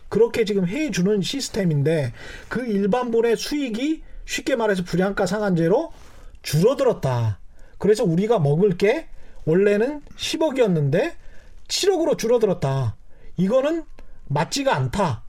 그렇게 0.09 0.43
지금 0.43 0.67
해주는 0.67 1.21
시스템인데 1.21 2.13
그 2.47 2.65
일반분의 2.65 3.37
수익이 3.37 4.01
쉽게 4.25 4.55
말해서 4.55 4.83
분양가 4.83 5.25
상한제로 5.25 5.91
줄어들었다. 6.41 7.39
그래서 7.77 8.03
우리가 8.03 8.39
먹을 8.39 8.77
게 8.77 9.07
원래는 9.45 10.01
10억이었는데 10.17 11.13
7억으로 11.67 12.17
줄어들었다. 12.17 12.95
이거는 13.37 13.83
맞지가 14.27 14.75
않다. 14.75 15.23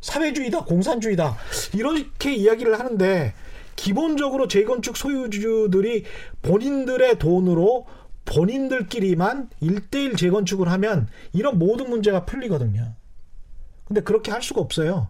사회주의다, 0.00 0.64
공산주의다. 0.64 1.36
이렇게 1.74 2.34
이야기를 2.34 2.78
하는데 2.78 3.34
기본적으로 3.76 4.46
재건축 4.48 4.96
소유주들이 4.96 6.04
본인들의 6.42 7.18
돈으로 7.18 7.86
본인들끼리만 8.24 9.50
일대일 9.60 10.16
재건축을 10.16 10.70
하면 10.72 11.08
이런 11.32 11.58
모든 11.58 11.90
문제가 11.90 12.24
풀리거든요. 12.24 12.94
근데 13.86 14.02
그렇게 14.02 14.30
할 14.30 14.42
수가 14.42 14.60
없어요. 14.60 15.08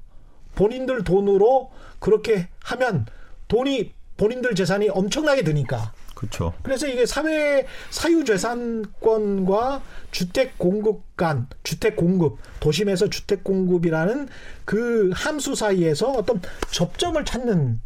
본인들 0.54 1.04
돈으로 1.04 1.70
그렇게 1.98 2.48
하면 2.64 3.06
돈이 3.48 3.92
본인들 4.16 4.54
재산이 4.54 4.88
엄청나게 4.88 5.42
드니까. 5.42 5.92
그렇죠. 6.14 6.52
그래서 6.62 6.86
이게 6.86 7.06
사회 7.06 7.66
사유 7.88 8.24
재산권과 8.24 9.82
주택 10.10 10.58
공급 10.58 11.16
간 11.16 11.46
주택 11.62 11.96
공급 11.96 12.38
도심에서 12.60 13.08
주택 13.08 13.42
공급이라는 13.42 14.28
그 14.66 15.10
함수 15.14 15.54
사이에서 15.54 16.12
어떤 16.12 16.42
접점을 16.70 17.24
찾는 17.24 17.80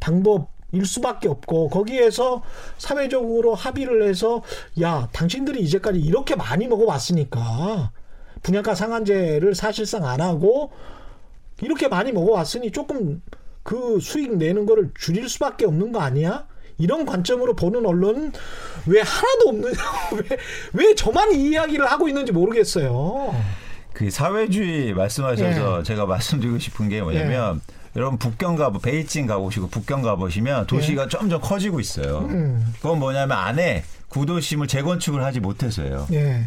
방법 0.00 0.50
일 0.72 0.86
수밖에 0.86 1.28
없고 1.28 1.68
거기에서 1.68 2.42
사회적으로 2.78 3.54
합의를 3.54 4.08
해서 4.08 4.42
야 4.80 5.08
당신들이 5.12 5.60
이제까지 5.60 6.00
이렇게 6.00 6.34
많이 6.34 6.66
먹어왔으니까 6.66 7.92
분양가 8.42 8.74
상한제를 8.74 9.54
사실상 9.54 10.06
안 10.06 10.20
하고 10.20 10.72
이렇게 11.60 11.88
많이 11.88 12.10
먹어왔으니 12.10 12.72
조금 12.72 13.22
그 13.62 14.00
수익 14.00 14.36
내는 14.36 14.66
거를 14.66 14.90
줄일 14.98 15.28
수밖에 15.28 15.66
없는 15.66 15.92
거 15.92 16.00
아니야? 16.00 16.46
이런 16.78 17.06
관점으로 17.06 17.54
보는 17.54 17.86
언론은 17.86 18.32
왜 18.86 19.00
하나도 19.00 19.48
없느냐? 19.48 19.78
왜, 20.14 20.36
왜 20.72 20.94
저만 20.94 21.32
이 21.32 21.50
이야기를 21.50 21.86
하고 21.86 22.08
있는지 22.08 22.32
모르겠어요. 22.32 23.34
그 23.92 24.10
사회주의 24.10 24.92
말씀하셔서 24.94 25.78
예. 25.80 25.82
제가 25.84 26.06
말씀드리고 26.06 26.58
싶은 26.58 26.88
게 26.88 27.02
뭐냐면 27.02 27.60
여러분 27.96 28.18
북경 28.18 28.56
가보 28.56 28.78
베이징 28.78 29.26
가보시고 29.26 29.68
북경 29.68 30.02
가보시면 30.02 30.66
도시가 30.66 31.08
점점 31.08 31.40
커지고 31.40 31.80
있어요. 31.80 32.26
예. 32.30 32.34
음. 32.34 32.74
그건 32.76 32.98
뭐냐면 32.98 33.36
안에 33.36 33.84
구도심을 34.08 34.66
재건축을 34.66 35.22
하지 35.22 35.40
못해서요. 35.40 36.06
예. 36.12 36.46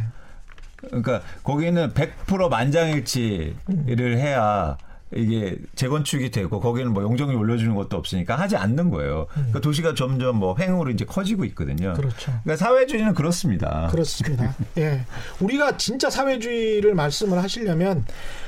그러니까 0.88 1.22
거기는 1.44 1.94
100% 1.94 2.50
만장일치를 2.50 4.18
해야 4.18 4.78
이게 5.14 5.58
재건축이 5.76 6.32
되고 6.32 6.60
거기는 6.60 6.92
뭐 6.92 7.04
용적률 7.04 7.38
올려주는 7.38 7.76
것도 7.76 7.96
없으니까 7.96 8.36
하지 8.36 8.58
않는 8.58 8.90
거예요. 8.90 9.28
그러니까 9.34 9.62
도시가 9.62 9.94
점점 9.94 10.38
뭐 10.38 10.56
횡으로 10.58 10.90
이제 10.90 11.06
커지고 11.06 11.46
있거든요. 11.46 11.90
음. 11.90 11.94
그렇죠. 11.94 12.32
그러니까 12.44 12.56
사회주의는 12.58 13.14
그렇습니다. 13.14 13.88
그렇습니다. 13.92 14.56
예. 14.78 15.06
우리가 15.40 15.78
진짜 15.78 16.10
사회주의를 16.10 16.96
말씀을 16.96 17.42
하시려면 17.42 18.06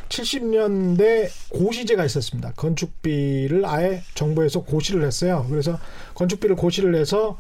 70년대 0.10 1.30
고시제가 1.50 2.06
있었습니다. 2.06 2.54
건축비를 2.54 3.66
아예 3.66 4.02
정부에서 4.16 4.64
고시를 4.64 5.06
했어요. 5.06 5.46
그래서 5.50 5.80
건축비를 6.16 6.56
고시를 6.56 6.96
해서 6.96 7.38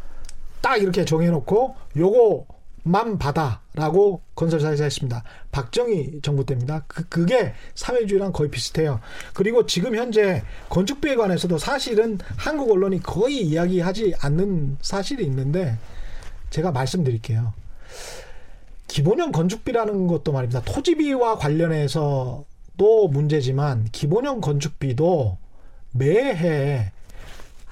딱 0.61 0.77
이렇게 0.77 1.05
정해놓고 1.05 1.75
요거 1.97 2.45
만 2.87 3.17
받아라고 3.17 4.21
건설사에서 4.35 4.83
했습니다. 4.83 5.23
박정희 5.51 6.21
정부 6.21 6.45
때입니다. 6.45 6.83
그, 6.87 7.07
그게 7.07 7.53
사회주의랑 7.75 8.31
거의 8.31 8.49
비슷해요. 8.49 8.99
그리고 9.33 9.65
지금 9.65 9.95
현재 9.95 10.43
건축비에 10.69 11.15
관해서도 11.15 11.57
사실은 11.57 12.17
한국 12.35 12.71
언론이 12.71 13.03
거의 13.03 13.41
이야기하지 13.41 14.15
않는 14.19 14.77
사실이 14.81 15.23
있는데 15.25 15.77
제가 16.49 16.71
말씀드릴게요. 16.71 17.53
기본형 18.87 19.31
건축비라는 19.31 20.07
것도 20.07 20.31
말입니다. 20.31 20.61
토지비와 20.61 21.37
관련해서도 21.37 23.07
문제지만 23.11 23.85
기본형 23.91 24.41
건축비도 24.41 25.37
매해 25.91 26.91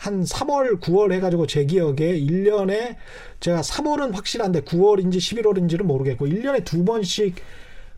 한 0.06 0.24
3월, 0.24 0.80
9월 0.80 1.12
해가지고 1.14 1.48
제 1.48 1.66
기억에 1.66 1.96
1년에 1.96 2.96
제가 3.40 3.62
3월은 3.62 4.14
확실한데 4.14 4.62
9월인지 4.62 5.18
11월인지는 5.18 5.82
모르겠고 5.84 6.28
1년에 6.28 6.64
두 6.64 6.86
번씩 6.86 7.36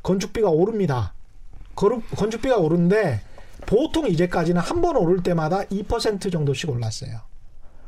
건축비가 0.03 0.49
오릅니다. 0.49 1.13
건축비가 1.75 2.57
오른데 2.57 3.21
보통 3.65 4.07
이제까지는 4.07 4.61
한 4.61 4.81
번 4.81 4.95
오를 4.95 5.21
때마다 5.21 5.63
2% 5.63 6.31
정도씩 6.31 6.69
올랐어요. 6.69 7.19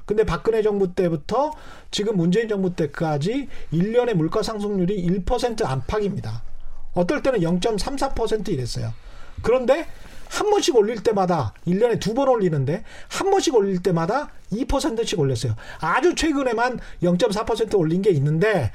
근데 0.05 0.25
박근혜 0.25 0.61
정부 0.61 0.93
때부터 0.93 1.51
지금 1.91 2.17
문재인 2.17 2.49
정부 2.49 2.75
때까지 2.75 3.47
1년의 3.71 4.15
물가 4.15 4.43
상승률이 4.43 5.07
1% 5.23 5.65
안팎입니다. 5.65 6.43
어떨 6.93 7.21
때는 7.21 7.39
0.34% 7.39 8.49
이랬어요. 8.49 8.91
그런데 9.43 9.85
한 10.29 10.49
번씩 10.49 10.75
올릴 10.75 11.01
때마다 11.03 11.53
1년에 11.67 11.99
두 11.99 12.13
번 12.13 12.27
올리는데 12.29 12.83
한 13.09 13.31
번씩 13.31 13.55
올릴 13.55 13.81
때마다 13.81 14.29
2%씩 14.51 15.19
올렸어요. 15.19 15.55
아주 15.79 16.15
최근에만 16.15 16.79
0.4% 17.03 17.77
올린 17.77 18.01
게 18.01 18.09
있는데 18.11 18.71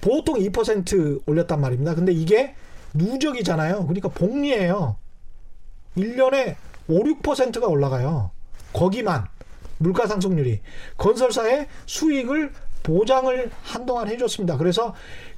보통 0.00 0.38
2% 0.38 1.22
올렸단 1.26 1.60
말입니다. 1.60 1.94
근데 1.94 2.12
이게 2.12 2.54
누적이잖아요. 2.94 3.82
그러니까 3.86 4.08
복리예요. 4.08 4.96
1년에 5.96 6.56
5, 6.88 7.00
6%가 7.04 7.66
올라가요. 7.66 8.30
거기만 8.72 9.26
물가 9.78 10.06
상승률이 10.06 10.60
건설사의 10.96 11.68
수익을 11.86 12.52
보장을 12.82 13.50
한동안 13.62 14.08
해줬습니다. 14.08 14.56
그래서 14.56 14.94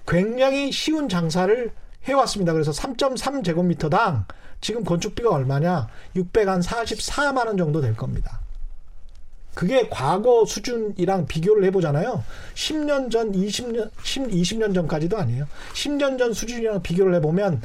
굉장히 0.07 0.73
쉬운 0.73 1.09
장사를 1.09 1.73
해왔습니다. 2.05 2.53
그래서 2.53 2.71
3.3 2.71 3.45
제곱미터당 3.45 4.27
지금 4.61 4.85
건축비가 4.85 5.31
얼마냐? 5.31 5.89
644만 6.17 7.47
원 7.47 7.57
정도 7.57 7.81
될 7.81 7.97
겁니다. 7.97 8.41
그게 9.55 9.89
과거 9.89 10.45
수준이랑 10.47 11.27
비교를 11.27 11.65
해보잖아요. 11.65 12.23
10년 12.55 13.11
전, 13.11 13.33
20년, 13.33 13.91
10, 14.03 14.29
20년 14.29 14.75
전까지도 14.75 15.19
아니에요. 15.19 15.47
10년 15.75 16.19
전 16.19 16.33
수준이랑 16.33 16.83
비교를 16.83 17.15
해보면 17.17 17.63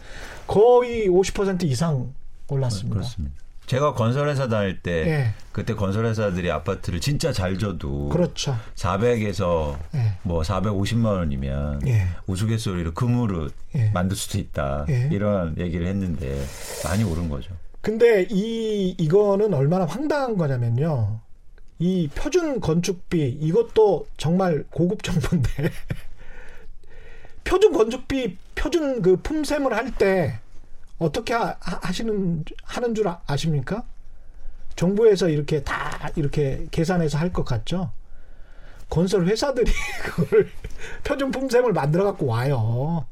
거의 0.48 1.08
50% 1.08 1.64
이상 1.64 2.14
올랐습니다. 2.48 2.96
그렇습니다. 2.96 3.45
제가 3.66 3.94
건설회사 3.94 4.48
다닐 4.48 4.80
때 4.82 4.92
예. 5.08 5.34
그때 5.52 5.74
건설회사들이 5.74 6.52
아파트를 6.52 7.00
진짜 7.02 7.32
잘 7.32 7.58
줘도 7.58 8.10
그렇죠. 8.10 8.56
400에서 8.76 9.78
예. 9.96 10.18
뭐 10.24 10.42
450만 10.42 11.06
원이면 11.06 11.88
예. 11.88 12.08
우스갯소리로 12.28 12.94
금으로 12.94 13.50
예. 13.76 13.90
만들 13.94 14.16
수도 14.16 14.38
있다 14.38 14.86
예. 14.90 15.10
이런 15.12 15.58
얘기를 15.58 15.88
했는데 15.88 16.46
많이 16.84 17.04
오른 17.04 17.28
거죠. 17.30 17.54
근데 17.82 18.28
이 18.30 18.96
이거는 18.98 19.54
얼마나 19.54 19.86
황당한 19.86 20.38
거냐면요. 20.38 21.20
이 21.80 22.08
표준 22.16 22.60
건축비 22.62 23.38
이것도 23.42 24.08
정말 24.18 24.64
고급 24.72 25.04
정보인데 25.04 25.50
표준 27.44 27.74
건축비 27.74 28.38
표준 28.56 29.02
그 29.02 29.18
품셈을 29.18 29.74
할 29.76 29.92
때 29.92 30.40
어떻게 30.98 31.34
하, 31.34 31.56
하시는 31.60 32.44
하는 32.64 32.96
줄 32.96 33.08
아- 33.08 33.22
아십니까? 33.28 33.84
정부에서 34.76 35.30
이렇게 35.30 35.64
다 35.64 36.10
이렇게 36.16 36.68
계산해서 36.72 37.18
할 37.18 37.32
것 37.32 37.44
같죠? 37.46 37.92
건설 38.90 39.26
회사들이 39.28 39.72
그걸 40.04 40.50
표준 41.04 41.32
품셈을 41.32 41.74
만들어 41.74 42.04
갖고 42.04 42.28
와요. 42.28 43.06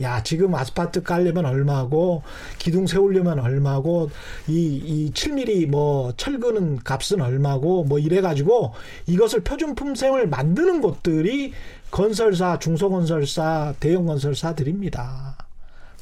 야, 0.00 0.22
지금 0.22 0.54
아스팔트 0.54 1.02
깔려면 1.02 1.44
얼마고, 1.44 2.22
기둥 2.58 2.86
세우려면 2.86 3.40
얼마고, 3.40 4.10
이, 4.46 4.76
이 4.76 5.10
7mm 5.12 5.66
뭐 5.70 6.12
철근은 6.16 6.78
값은 6.84 7.20
얼마고, 7.20 7.82
뭐 7.82 7.98
이래가지고 7.98 8.74
이것을 9.06 9.40
표준 9.42 9.74
품셈을 9.74 10.28
만드는 10.28 10.80
곳들이 10.80 11.52
건설사, 11.90 12.60
중소건설사, 12.60 13.74
대형건설사들입니다. 13.80 15.36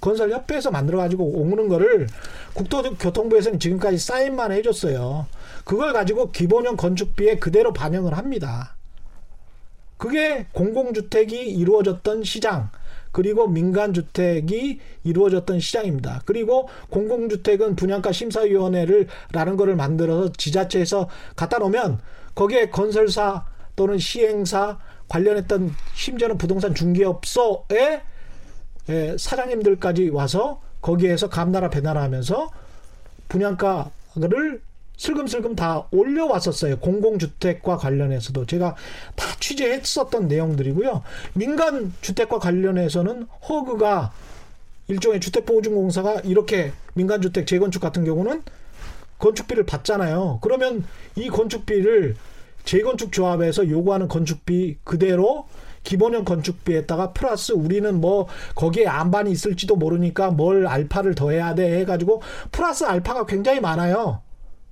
건설협회에서 0.07 0.71
만들어가지고 0.71 1.25
오는 1.25 1.69
거를 1.69 2.07
국토교통부에서는 2.55 3.59
지금까지 3.59 3.99
사인만 3.99 4.53
해줬어요. 4.53 5.27
그걸 5.65 5.93
가지고 5.93 6.31
기본형 6.31 6.77
건축비에 6.77 7.39
그대로 7.39 7.73
반영을 7.73 8.17
합니다. 8.17 8.77
그게 9.97 10.47
공공주택이 10.53 11.51
이루어졌던 11.51 12.23
시장, 12.23 12.71
그리고 13.11 13.49
민간주택이 13.49 14.79
이루어졌던 15.03 15.59
시장입니다. 15.59 16.23
그리고 16.25 16.69
공공주택은 16.91 17.75
분양가 17.75 18.13
심사위원회를 18.13 19.09
라는 19.33 19.57
거를 19.57 19.75
만들어서 19.75 20.31
지자체에서 20.33 21.09
갖다 21.35 21.59
놓으면 21.59 21.99
거기에 22.35 22.69
건설사 22.69 23.47
또는 23.75 23.99
시행사 23.99 24.79
관련했던 25.09 25.75
심지어는 25.95 26.39
부동산 26.39 26.75
중개업소의 26.75 28.03
예, 28.89 29.17
사장님들까지 29.19 30.11
와서 30.11 30.61
거기에서 30.81 31.29
감나라 31.29 31.69
배나라 31.71 32.03
하면서 32.03 32.51
분양가를 33.29 34.61
슬금슬금 34.97 35.57
다 35.57 35.87
올려왔었어요. 35.91 36.79
공공주택과 36.79 37.77
관련해서도 37.77 38.47
제가 38.47 38.77
다 39.15 39.27
취재했었던 39.41 40.29
내용들이고요. 40.29 41.03
민간 41.35 41.93
주택과 42.01 42.39
관련해서는 42.39 43.27
허그가 43.49 44.13
일종의 44.89 45.21
주택보증공사가 45.21 46.21
이렇게 46.21 46.73
민간주택 46.95 47.47
재건축 47.47 47.83
같은 47.83 48.05
경우는 48.05 48.43
건축비를 49.19 49.67
받잖아요. 49.67 50.39
그러면 50.41 50.85
이 51.17 51.29
건축비를 51.29 52.17
재건축 52.65 53.13
조합에서 53.13 53.69
요구하는 53.69 54.09
건축비 54.09 54.79
그대로 54.85 55.47
기본형 55.87 56.25
건축비에다가 56.25 57.13
플러스 57.13 57.53
우리는 57.53 58.01
뭐 58.01 58.27
거기에 58.57 58.87
안반이 58.87 59.31
있을지도 59.31 59.77
모르니까 59.77 60.33
뭘 60.33 60.67
알파를 60.67 61.15
더해야 61.15 61.55
돼 61.55 61.79
해가지고 61.79 62.23
플러스 62.51 62.85
알파가 62.85 63.25
굉장히 63.25 63.61
많아요. 63.61 64.21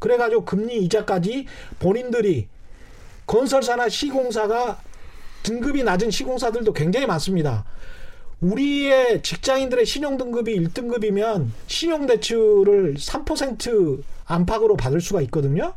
그래가지고 0.00 0.44
금리 0.44 0.78
이자까지 0.84 1.46
본인들이 1.78 2.48
건설사나 3.26 3.88
시공사가 3.88 4.80
등급이 5.44 5.84
낮은 5.84 6.10
시공사들도 6.10 6.72
굉장히 6.72 7.06
많습니다. 7.06 7.64
우리의 8.40 9.22
직장인들의 9.22 9.86
신용 9.86 10.16
등급이 10.16 10.58
1등급이면 10.58 11.50
신용 11.68 12.06
대출을 12.06 12.94
3% 12.94 14.02
안팎으로 14.26 14.76
받을 14.76 15.00
수가 15.00 15.22
있거든요. 15.22 15.74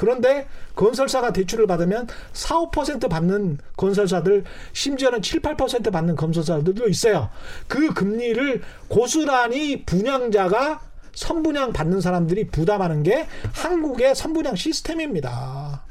그런데 0.00 0.46
건설사가 0.76 1.34
대출을 1.34 1.66
받으면 1.66 2.08
4, 2.32 2.54
5% 2.70 3.10
받는 3.10 3.58
건설사들, 3.76 4.44
심지어는 4.72 5.20
7, 5.20 5.42
8% 5.42 5.92
받는 5.92 6.16
건설사들도 6.16 6.88
있어요. 6.88 7.28
그 7.68 7.92
금리를 7.92 8.62
고스란히 8.88 9.84
분양자가 9.84 10.80
선분양 11.12 11.74
받는 11.74 12.00
사람들이 12.00 12.46
부담하는 12.46 13.02
게 13.02 13.26
한국의 13.52 14.14
선분양 14.14 14.56
시스템입니다. 14.56 15.84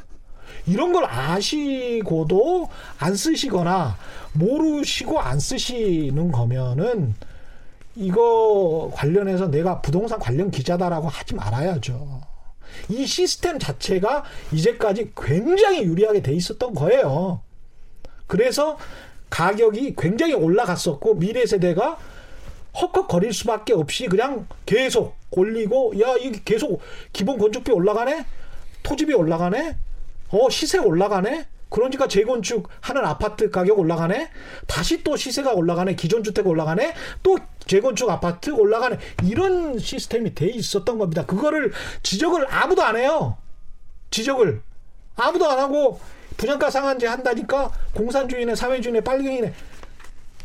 이런 0.66 0.92
걸 0.92 1.06
아시고도 1.06 2.68
안 2.98 3.14
쓰시거나 3.14 3.96
모르시고 4.34 5.20
안 5.20 5.40
쓰시는 5.40 6.32
거면은 6.32 7.14
이거 7.96 8.90
관련해서 8.96 9.52
내가 9.52 9.82
부동산 9.82 10.18
관련 10.18 10.50
기자다라고 10.50 11.08
하지 11.10 11.36
말아야죠. 11.36 12.29
이 12.90 13.06
시스템 13.06 13.60
자체가 13.60 14.24
이제까지 14.52 15.12
굉장히 15.16 15.84
유리하게 15.84 16.22
돼 16.22 16.34
있었던 16.34 16.74
거예요. 16.74 17.42
그래서 18.28 18.78
가격이 19.30 19.96
굉장히 19.98 20.34
올라갔었고 20.34 21.16
미래 21.16 21.46
세대가 21.46 21.98
헉헉거릴 22.74 23.34
수밖에 23.34 23.74
없이 23.74 24.08
그냥 24.08 24.48
계속 24.66 25.16
올리고 25.32 26.00
야 26.02 26.16
이게 26.20 26.42
계속 26.44 26.82
기본 27.14 27.38
건축비 27.38 27.72
올라가네? 27.72 28.26
토지비 28.84 29.14
올라가네? 29.14 29.78
어 30.32 30.50
시세 30.50 30.78
올라가네 30.78 31.46
그러니까 31.70 32.08
재건축 32.08 32.68
하는 32.82 33.06
아파트 33.06 33.50
가격 33.50 33.80
올라가네? 33.80 34.30
다시 34.68 35.04
또 35.04 35.16
시세가 35.16 35.54
올라가네? 35.54 35.96
기존 35.96 36.24
주택 36.24 36.48
올라가네? 36.48 36.96
또 37.24 37.38
재건축 37.66 38.10
아파트 38.10 38.50
올라가네? 38.50 38.98
이런 39.24 39.78
시스템이 39.78 40.34
돼 40.34 40.48
있었던 40.48 40.98
겁니다. 40.98 41.26
그거를 41.26 41.72
지적을 42.04 42.48
아무도 42.52 42.84
안 42.84 42.98
해요. 42.98 43.38
지적을 44.12 44.62
아무도 45.16 45.50
안 45.50 45.60
하고 45.60 46.00
분양가 46.38 46.72
상한제 46.72 47.06
한다니까 47.06 47.72
공산주의네 47.94 48.56
사회주의네 48.56 49.02
빨갱이네. 49.02 49.54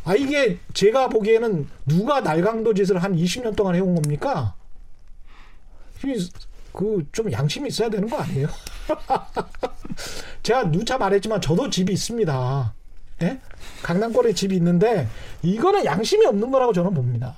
아 0.03 0.13
이게 0.13 0.59
제가 0.73 1.09
보기에는 1.09 1.67
누가 1.87 2.21
날강도 2.21 2.73
짓을 2.75 3.01
한 3.01 3.15
20년 3.15 3.55
동안 3.55 3.73
해온 3.73 3.95
겁니까? 3.95 4.53
그 6.75 7.05
좀 7.11 7.31
양심이 7.31 7.69
있어야 7.69 7.89
되는 7.89 8.09
거 8.09 8.17
아니에요? 8.17 8.47
제가 10.43 10.69
누차 10.71 10.97
말했지만 10.97 11.41
저도 11.41 11.69
집이 11.69 11.93
있습니다. 11.93 12.73
예? 13.23 13.39
강남권에 13.81 14.33
집이 14.33 14.55
있는데 14.57 15.07
이거는 15.41 15.85
양심이 15.85 16.25
없는 16.25 16.51
거라고 16.51 16.73
저는 16.73 16.93
봅니다. 16.93 17.35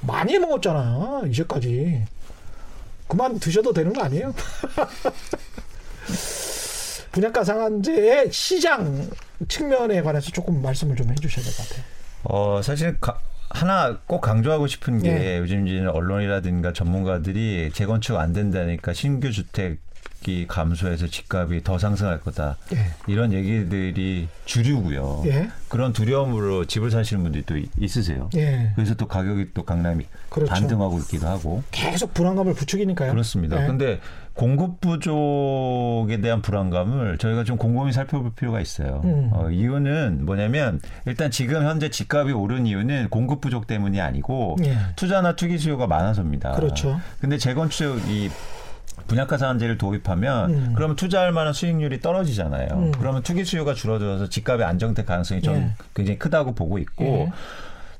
많이 0.00 0.34
해 0.34 0.38
먹었잖아 0.38 1.22
이제까지. 1.28 2.04
그만 3.08 3.38
드셔도 3.38 3.72
되는 3.72 3.92
거 3.92 4.02
아니에요? 4.02 4.34
분양가 7.12 7.42
상한제의 7.44 8.32
시장 8.32 9.08
측면에 9.48 10.02
관해서 10.02 10.30
조금 10.30 10.60
말씀을 10.62 10.96
좀 10.96 11.10
해주셔야 11.10 11.44
될 11.44 11.54
것 11.54 11.68
같아요. 11.68 11.84
어, 12.24 12.60
사실 12.62 12.98
가- 13.00 13.18
하나 13.50 13.98
꼭 14.06 14.20
강조하고 14.20 14.66
싶은 14.66 15.02
게 15.02 15.08
예. 15.34 15.38
요즘 15.38 15.66
이제 15.66 15.84
언론이라든가 15.84 16.72
전문가들이 16.72 17.70
재건축 17.72 18.16
안 18.16 18.32
된다니까 18.32 18.92
신규 18.92 19.30
주택 19.32 19.78
이 20.26 20.46
감소해서 20.48 21.06
집값이 21.06 21.62
더 21.64 21.78
상승할 21.78 22.20
거다. 22.20 22.56
예. 22.74 22.78
이런 23.06 23.32
얘기들이 23.32 24.28
주류고요. 24.44 25.22
예. 25.26 25.48
그런 25.68 25.92
두려움으로 25.92 26.64
집을 26.66 26.90
사시는 26.90 27.22
분들이 27.22 27.44
또 27.46 27.56
이- 27.56 27.68
있으세요. 27.78 28.28
예. 28.34 28.72
그래서 28.74 28.94
또 28.94 29.06
가격이 29.06 29.50
또 29.54 29.64
강남이 29.64 30.04
그렇죠. 30.28 30.52
반등하고 30.52 30.98
있기도 30.98 31.28
하고. 31.28 31.62
계속 31.70 32.12
불안감을 32.14 32.54
부추기니까요. 32.54 33.12
그렇습니다. 33.12 33.62
예. 33.62 33.66
근데 33.68 34.00
공급 34.38 34.80
부족에 34.80 36.20
대한 36.20 36.42
불안감을 36.42 37.18
저희가 37.18 37.42
좀 37.42 37.56
곰곰이 37.56 37.92
살펴볼 37.92 38.30
필요가 38.36 38.60
있어요. 38.60 39.00
음. 39.02 39.30
어, 39.32 39.50
이유는 39.50 40.24
뭐냐면 40.24 40.80
일단 41.06 41.32
지금 41.32 41.64
현재 41.64 41.90
집값이 41.90 42.32
오른 42.32 42.64
이유는 42.64 43.08
공급 43.10 43.40
부족 43.40 43.66
때문이 43.66 44.00
아니고 44.00 44.56
예. 44.64 44.76
투자나 44.94 45.34
투기 45.34 45.58
수요가 45.58 45.88
많아서입니다. 45.88 46.52
그렇죠. 46.52 47.00
근데 47.20 47.36
재건축이 47.36 48.30
분양가 49.08 49.38
상한제를 49.38 49.76
도입하면 49.76 50.50
음. 50.50 50.72
그러면 50.76 50.94
투자할 50.94 51.32
만한 51.32 51.52
수익률이 51.52 52.00
떨어지잖아요. 52.00 52.68
음. 52.74 52.92
그러면 52.92 53.24
투기 53.24 53.44
수요가 53.44 53.74
줄어들어서 53.74 54.28
집값의 54.28 54.64
안정될 54.64 55.04
가능성이 55.04 55.42
저는 55.42 55.62
예. 55.62 55.70
굉장히 55.94 56.16
크다고 56.16 56.54
보고 56.54 56.78
있고 56.78 57.04
예. 57.04 57.32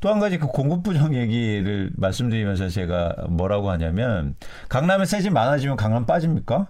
또 0.00 0.10
한 0.10 0.20
가지 0.20 0.38
그 0.38 0.46
공급 0.46 0.82
부정 0.84 1.14
얘기를 1.14 1.90
말씀드리면서 1.96 2.68
제가 2.68 3.14
뭐라고 3.28 3.70
하냐면 3.70 4.34
강남에 4.68 5.04
새 5.04 5.20
집 5.20 5.32
많아지면 5.32 5.76
강남 5.76 6.06
빠집니까? 6.06 6.68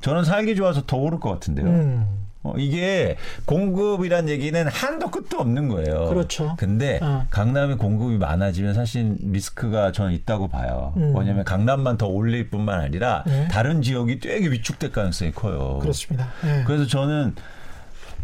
저는 0.00 0.24
살기 0.24 0.54
좋아서 0.54 0.82
더 0.86 0.96
오를 0.98 1.18
것 1.18 1.30
같은데요. 1.30 1.66
음. 1.66 2.06
어, 2.42 2.52
이게 2.58 3.16
공급이란 3.46 4.28
얘기는 4.28 4.66
한도 4.68 5.10
끝도 5.10 5.38
없는 5.38 5.68
거예요. 5.68 6.04
그렇죠. 6.10 6.54
근데 6.58 6.98
어. 7.02 7.26
강남에 7.30 7.74
공급이 7.76 8.18
많아지면 8.18 8.74
사실 8.74 9.16
리스크가 9.22 9.92
저는 9.92 10.12
있다고 10.12 10.48
봐요. 10.48 10.92
음. 10.98 11.12
뭐냐면 11.12 11.44
강남만 11.44 11.96
더 11.96 12.06
올릴 12.06 12.50
뿐만 12.50 12.80
아니라 12.80 13.24
네. 13.26 13.48
다른 13.48 13.80
지역이 13.80 14.20
되게 14.20 14.46
위축될 14.50 14.92
가능성이 14.92 15.32
커요. 15.32 15.78
그렇습니다. 15.80 16.28
예. 16.44 16.64
그래서 16.66 16.86
저는 16.86 17.34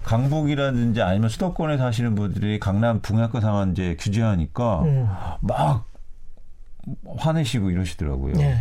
강북이라든지 0.05 1.03
아니면 1.03 1.29
수도권에 1.29 1.77
사시는 1.77 2.15
분들이 2.15 2.59
강남 2.59 3.01
분양가 3.01 3.41
상한제 3.41 3.97
규제하니까 3.99 4.83
음. 4.83 5.09
막 5.41 5.90
화내시고 7.17 7.71
이러시더라고요. 7.71 8.35
예. 8.41 8.57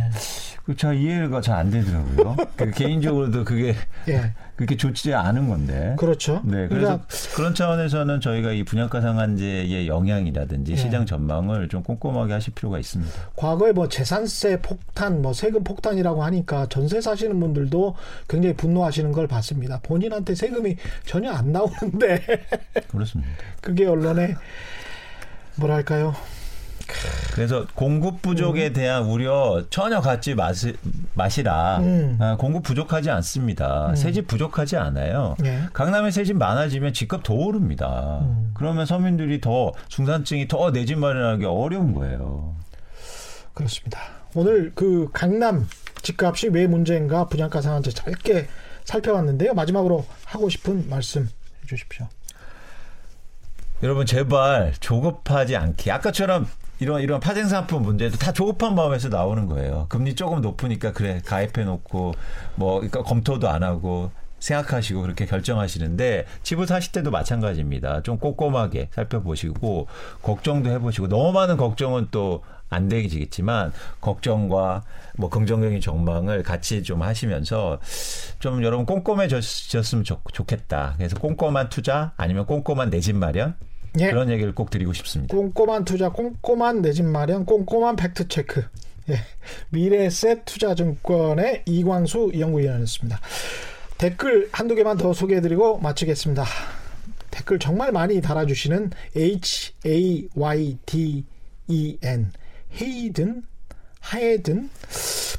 그잘 0.64 0.96
이해가 0.96 1.40
잘 1.40 1.60
안 1.60 1.70
되더라고요. 1.70 2.36
그 2.56 2.70
개인적으로도 2.72 3.44
그게 3.44 3.74
예. 4.08 4.32
그렇게 4.56 4.76
좋지 4.76 5.14
않은 5.14 5.48
건데. 5.48 5.96
그렇죠. 5.98 6.42
네, 6.44 6.68
그래서 6.68 6.86
그러니까 6.86 7.06
그런 7.34 7.54
차원에서는 7.54 8.20
저희가 8.20 8.52
이 8.52 8.62
분양가 8.62 9.00
상한제의 9.00 9.88
영향이라든지 9.88 10.72
예. 10.72 10.76
시장 10.76 11.06
전망을 11.06 11.68
좀 11.68 11.82
꼼꼼하게 11.82 12.34
하실 12.34 12.54
필요가 12.54 12.78
있습니다. 12.78 13.12
과거에 13.36 13.72
뭐 13.72 13.88
재산세 13.88 14.60
폭탄, 14.60 15.22
뭐 15.22 15.32
세금 15.32 15.64
폭탄이라고 15.64 16.22
하니까 16.24 16.66
전세 16.68 17.00
사시는 17.00 17.40
분들도 17.40 17.96
굉장히 18.28 18.54
분노하시는 18.54 19.10
걸 19.12 19.26
봤습니다. 19.26 19.80
본인한테 19.82 20.34
세금이 20.34 20.76
전혀 21.06 21.30
안 21.32 21.52
나오는데 21.52 22.22
그렇습니다. 22.88 23.30
그게 23.62 23.86
언론에 23.86 24.34
뭐랄까요? 25.56 26.14
그래서 27.34 27.66
공급 27.74 28.22
부족에 28.22 28.72
대한 28.72 29.04
우려 29.04 29.64
전혀 29.70 30.00
갖지 30.00 30.34
마시, 30.34 30.76
마시라. 31.14 31.78
음. 31.78 32.16
아, 32.20 32.36
공급 32.36 32.62
부족하지 32.62 33.10
않습니다. 33.10 33.94
새집 33.94 34.26
부족하지 34.26 34.76
않아요. 34.76 35.36
예. 35.44 35.62
강남에 35.72 36.10
새집 36.10 36.36
많아지면 36.36 36.92
집값 36.92 37.22
더 37.22 37.34
오릅니다. 37.34 38.20
음. 38.22 38.50
그러면 38.54 38.84
서민들이 38.86 39.40
더 39.40 39.72
중산층이 39.88 40.48
더 40.48 40.70
내 40.72 40.84
집 40.84 40.98
마련하기 40.98 41.44
어려운 41.46 41.94
거예요. 41.94 42.54
그렇습니다. 43.54 44.00
오늘 44.34 44.72
그 44.74 45.08
강남 45.12 45.66
집값이 46.02 46.48
왜 46.48 46.66
문제인가 46.66 47.26
분양가 47.26 47.60
상한제 47.60 47.90
짧게 47.90 48.48
살펴봤는데요. 48.84 49.54
마지막으로 49.54 50.04
하고 50.24 50.48
싶은 50.48 50.88
말씀 50.88 51.28
해주십시오. 51.64 52.08
여러분 53.82 54.04
제발 54.06 54.74
조급하지 54.80 55.56
않게 55.56 55.90
아까처럼 55.90 56.46
이런 56.80 57.02
이런 57.02 57.20
파생상품 57.20 57.82
문제도 57.82 58.16
다 58.16 58.32
조급한 58.32 58.74
마음에서 58.74 59.08
나오는 59.08 59.46
거예요. 59.46 59.86
금리 59.88 60.14
조금 60.14 60.40
높으니까 60.40 60.92
그래 60.92 61.20
가입해 61.24 61.64
놓고 61.64 62.14
뭐 62.56 62.74
그러니까 62.76 63.02
검토도 63.02 63.48
안 63.48 63.62
하고 63.62 64.10
생각하시고 64.38 65.02
그렇게 65.02 65.26
결정하시는데 65.26 66.24
집을 66.42 66.66
사실 66.66 66.92
때도 66.92 67.10
마찬가지입니다. 67.10 68.02
좀 68.02 68.18
꼼꼼하게 68.18 68.88
살펴보시고 68.92 69.86
걱정도 70.22 70.70
해보시고 70.70 71.08
너무 71.08 71.32
많은 71.32 71.56
걱정은 71.56 72.08
또 72.10 72.42
안 72.70 72.88
되지겠지만 72.88 73.72
걱정과 74.00 74.84
뭐 75.16 75.28
긍정적인 75.28 75.80
전망을 75.80 76.42
같이 76.42 76.82
좀 76.82 77.02
하시면서 77.02 77.78
좀 78.38 78.62
여러분 78.62 78.86
꼼꼼해졌으면 78.86 80.04
좋, 80.04 80.22
좋겠다. 80.32 80.94
그래서 80.96 81.18
꼼꼼한 81.18 81.68
투자 81.68 82.12
아니면 82.16 82.46
꼼꼼한 82.46 82.88
내 82.88 83.00
집 83.00 83.16
마련 83.16 83.56
예. 83.98 84.10
그런 84.10 84.30
얘기를 84.30 84.54
꼭 84.54 84.70
드리고 84.70 84.92
싶습니다. 84.92 85.34
꼼꼼한 85.36 85.84
투자, 85.84 86.10
꼼꼼한 86.10 86.82
내 86.82 86.92
집 86.92 87.04
마련, 87.04 87.44
꼼꼼한 87.44 87.96
팩트 87.96 88.28
체크. 88.28 88.62
예. 89.08 89.16
미래셋 89.70 90.44
투자증권의 90.44 91.62
이광수 91.66 92.32
연구위원이었습니다. 92.38 93.18
댓글 93.98 94.48
한두 94.52 94.74
개만 94.74 94.96
더 94.96 95.12
소개해드리고 95.12 95.78
마치겠습니다. 95.78 96.44
댓글 97.30 97.58
정말 97.58 97.92
많이 97.92 98.20
달아주시는 98.20 98.90
H 99.16 99.72
A 99.86 100.28
Y 100.34 100.78
D 100.86 101.24
E 101.68 101.98
N 102.02 102.32
헤이든 102.80 103.42
하에든 104.00 104.70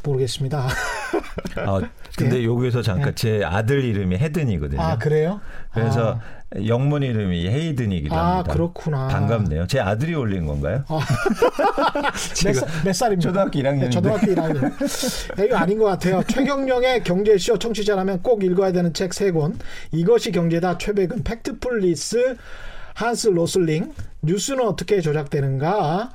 모르겠습니다. 0.04 0.68
아, 1.58 1.82
근데 2.18 2.44
여기서 2.46 2.82
잠깐 2.82 3.16
제 3.16 3.44
아들 3.44 3.84
이름이 3.84 4.18
헤든이거든요. 4.18 4.82
예. 4.82 4.86
아 4.86 4.98
그래요? 4.98 5.42
그래서 5.74 6.20
영문 6.66 7.02
이름이 7.02 7.48
헤이든이기도 7.48 8.14
아, 8.14 8.38
합니다. 8.38 8.54
그렇구나. 8.54 9.08
반갑네요. 9.08 9.68
제 9.68 9.80
아들이 9.80 10.14
올린 10.16 10.46
건가요? 10.46 10.84
몇, 12.44 12.54
살, 12.54 12.68
몇 12.84 12.94
살입니까? 12.94 13.30
초등학교 13.30 13.60
1학년 13.60 13.74
인데. 13.76 13.86
네, 13.86 13.90
초등학교 13.90 14.28
1학년. 14.28 15.46
이거 15.46 15.56
아닌 15.58 15.80
것 15.80 15.86
같아요. 15.86 16.22
최경령의 16.28 17.04
경제쇼 17.04 17.58
청취자라면 17.58 18.22
꼭 18.22 18.44
읽어야 18.44 18.72
되는 18.74 18.94
책 18.94 19.14
세 19.14 19.32
권. 19.32 19.58
이것이 19.92 20.32
경제다. 20.32 20.78
최백은 20.78 21.24
Factfulness 21.24 22.36
한스 22.96 23.30
로슬링. 23.30 23.94
뉴스는 24.22 24.68
어떻게 24.68 25.00
조작되는가? 25.00 26.12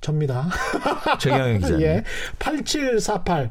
접니다. 0.00 0.48
최경영 1.18 1.58
기자님. 1.58 1.82
예. 1.82 2.04
8748. 2.38 3.50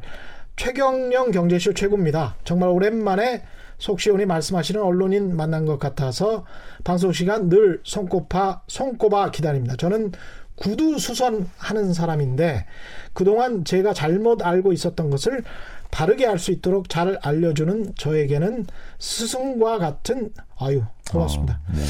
최경영 0.56 1.30
경제쇼 1.30 1.74
최고입니다. 1.74 2.36
정말 2.44 2.70
오랜만에 2.70 3.42
속 3.80 3.98
시원히 3.98 4.26
말씀하시는 4.26 4.80
언론인 4.80 5.34
만난 5.34 5.64
것 5.64 5.78
같아서 5.80 6.44
방송 6.84 7.12
시간 7.12 7.48
늘 7.48 7.80
손꼽아 7.82 8.62
손꼽아 8.68 9.30
기다립니다. 9.32 9.74
저는 9.76 10.12
구두 10.54 10.98
수선하는 10.98 11.94
사람인데 11.94 12.66
그동안 13.14 13.64
제가 13.64 13.94
잘못 13.94 14.44
알고 14.44 14.72
있었던 14.74 15.08
것을 15.10 15.42
바르게 15.90 16.26
알 16.26 16.38
수 16.38 16.52
있도록 16.52 16.88
잘 16.88 17.18
알려주는 17.22 17.94
저에게는 17.96 18.66
스승과 18.98 19.78
같은 19.78 20.32
아유 20.58 20.82
고맙습니다. 21.10 21.54
어, 21.66 21.72
네. 21.74 21.82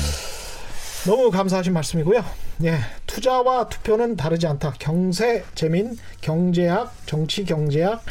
너무 1.06 1.30
감사하신 1.30 1.72
말씀이고요. 1.72 2.24
예, 2.64 2.78
투자와 3.06 3.68
투표는 3.68 4.16
다르지 4.16 4.46
않다. 4.46 4.74
경제, 4.78 5.44
재민, 5.54 5.96
경제학, 6.20 6.92
정치 7.06 7.44
경제학 7.44 8.02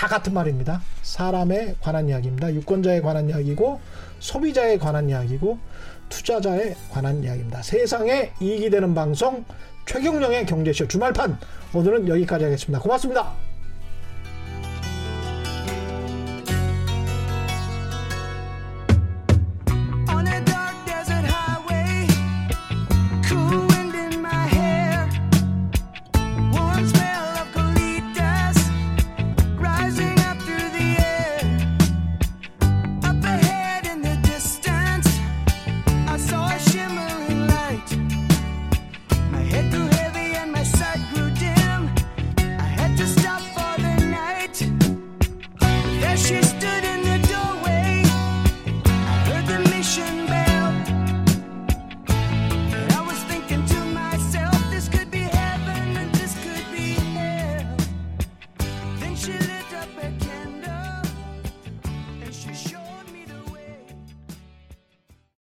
다 0.00 0.08
같은 0.08 0.32
말입니다. 0.32 0.80
사람에 1.02 1.74
관한 1.78 2.08
이야기입니다. 2.08 2.54
유권자에 2.54 3.02
관한 3.02 3.28
이야기고 3.28 3.82
소비자에 4.18 4.78
관한 4.78 5.10
이야기고 5.10 5.58
투자자에 6.08 6.74
관한 6.90 7.22
이야기입니다. 7.22 7.60
세상에 7.60 8.32
이익이 8.40 8.70
되는 8.70 8.94
방송 8.94 9.44
최경령의 9.84 10.46
경제쇼 10.46 10.88
주말판 10.88 11.38
오늘은 11.74 12.08
여기까지 12.08 12.44
하겠습니다. 12.44 12.80
고맙습니다. 12.80 13.49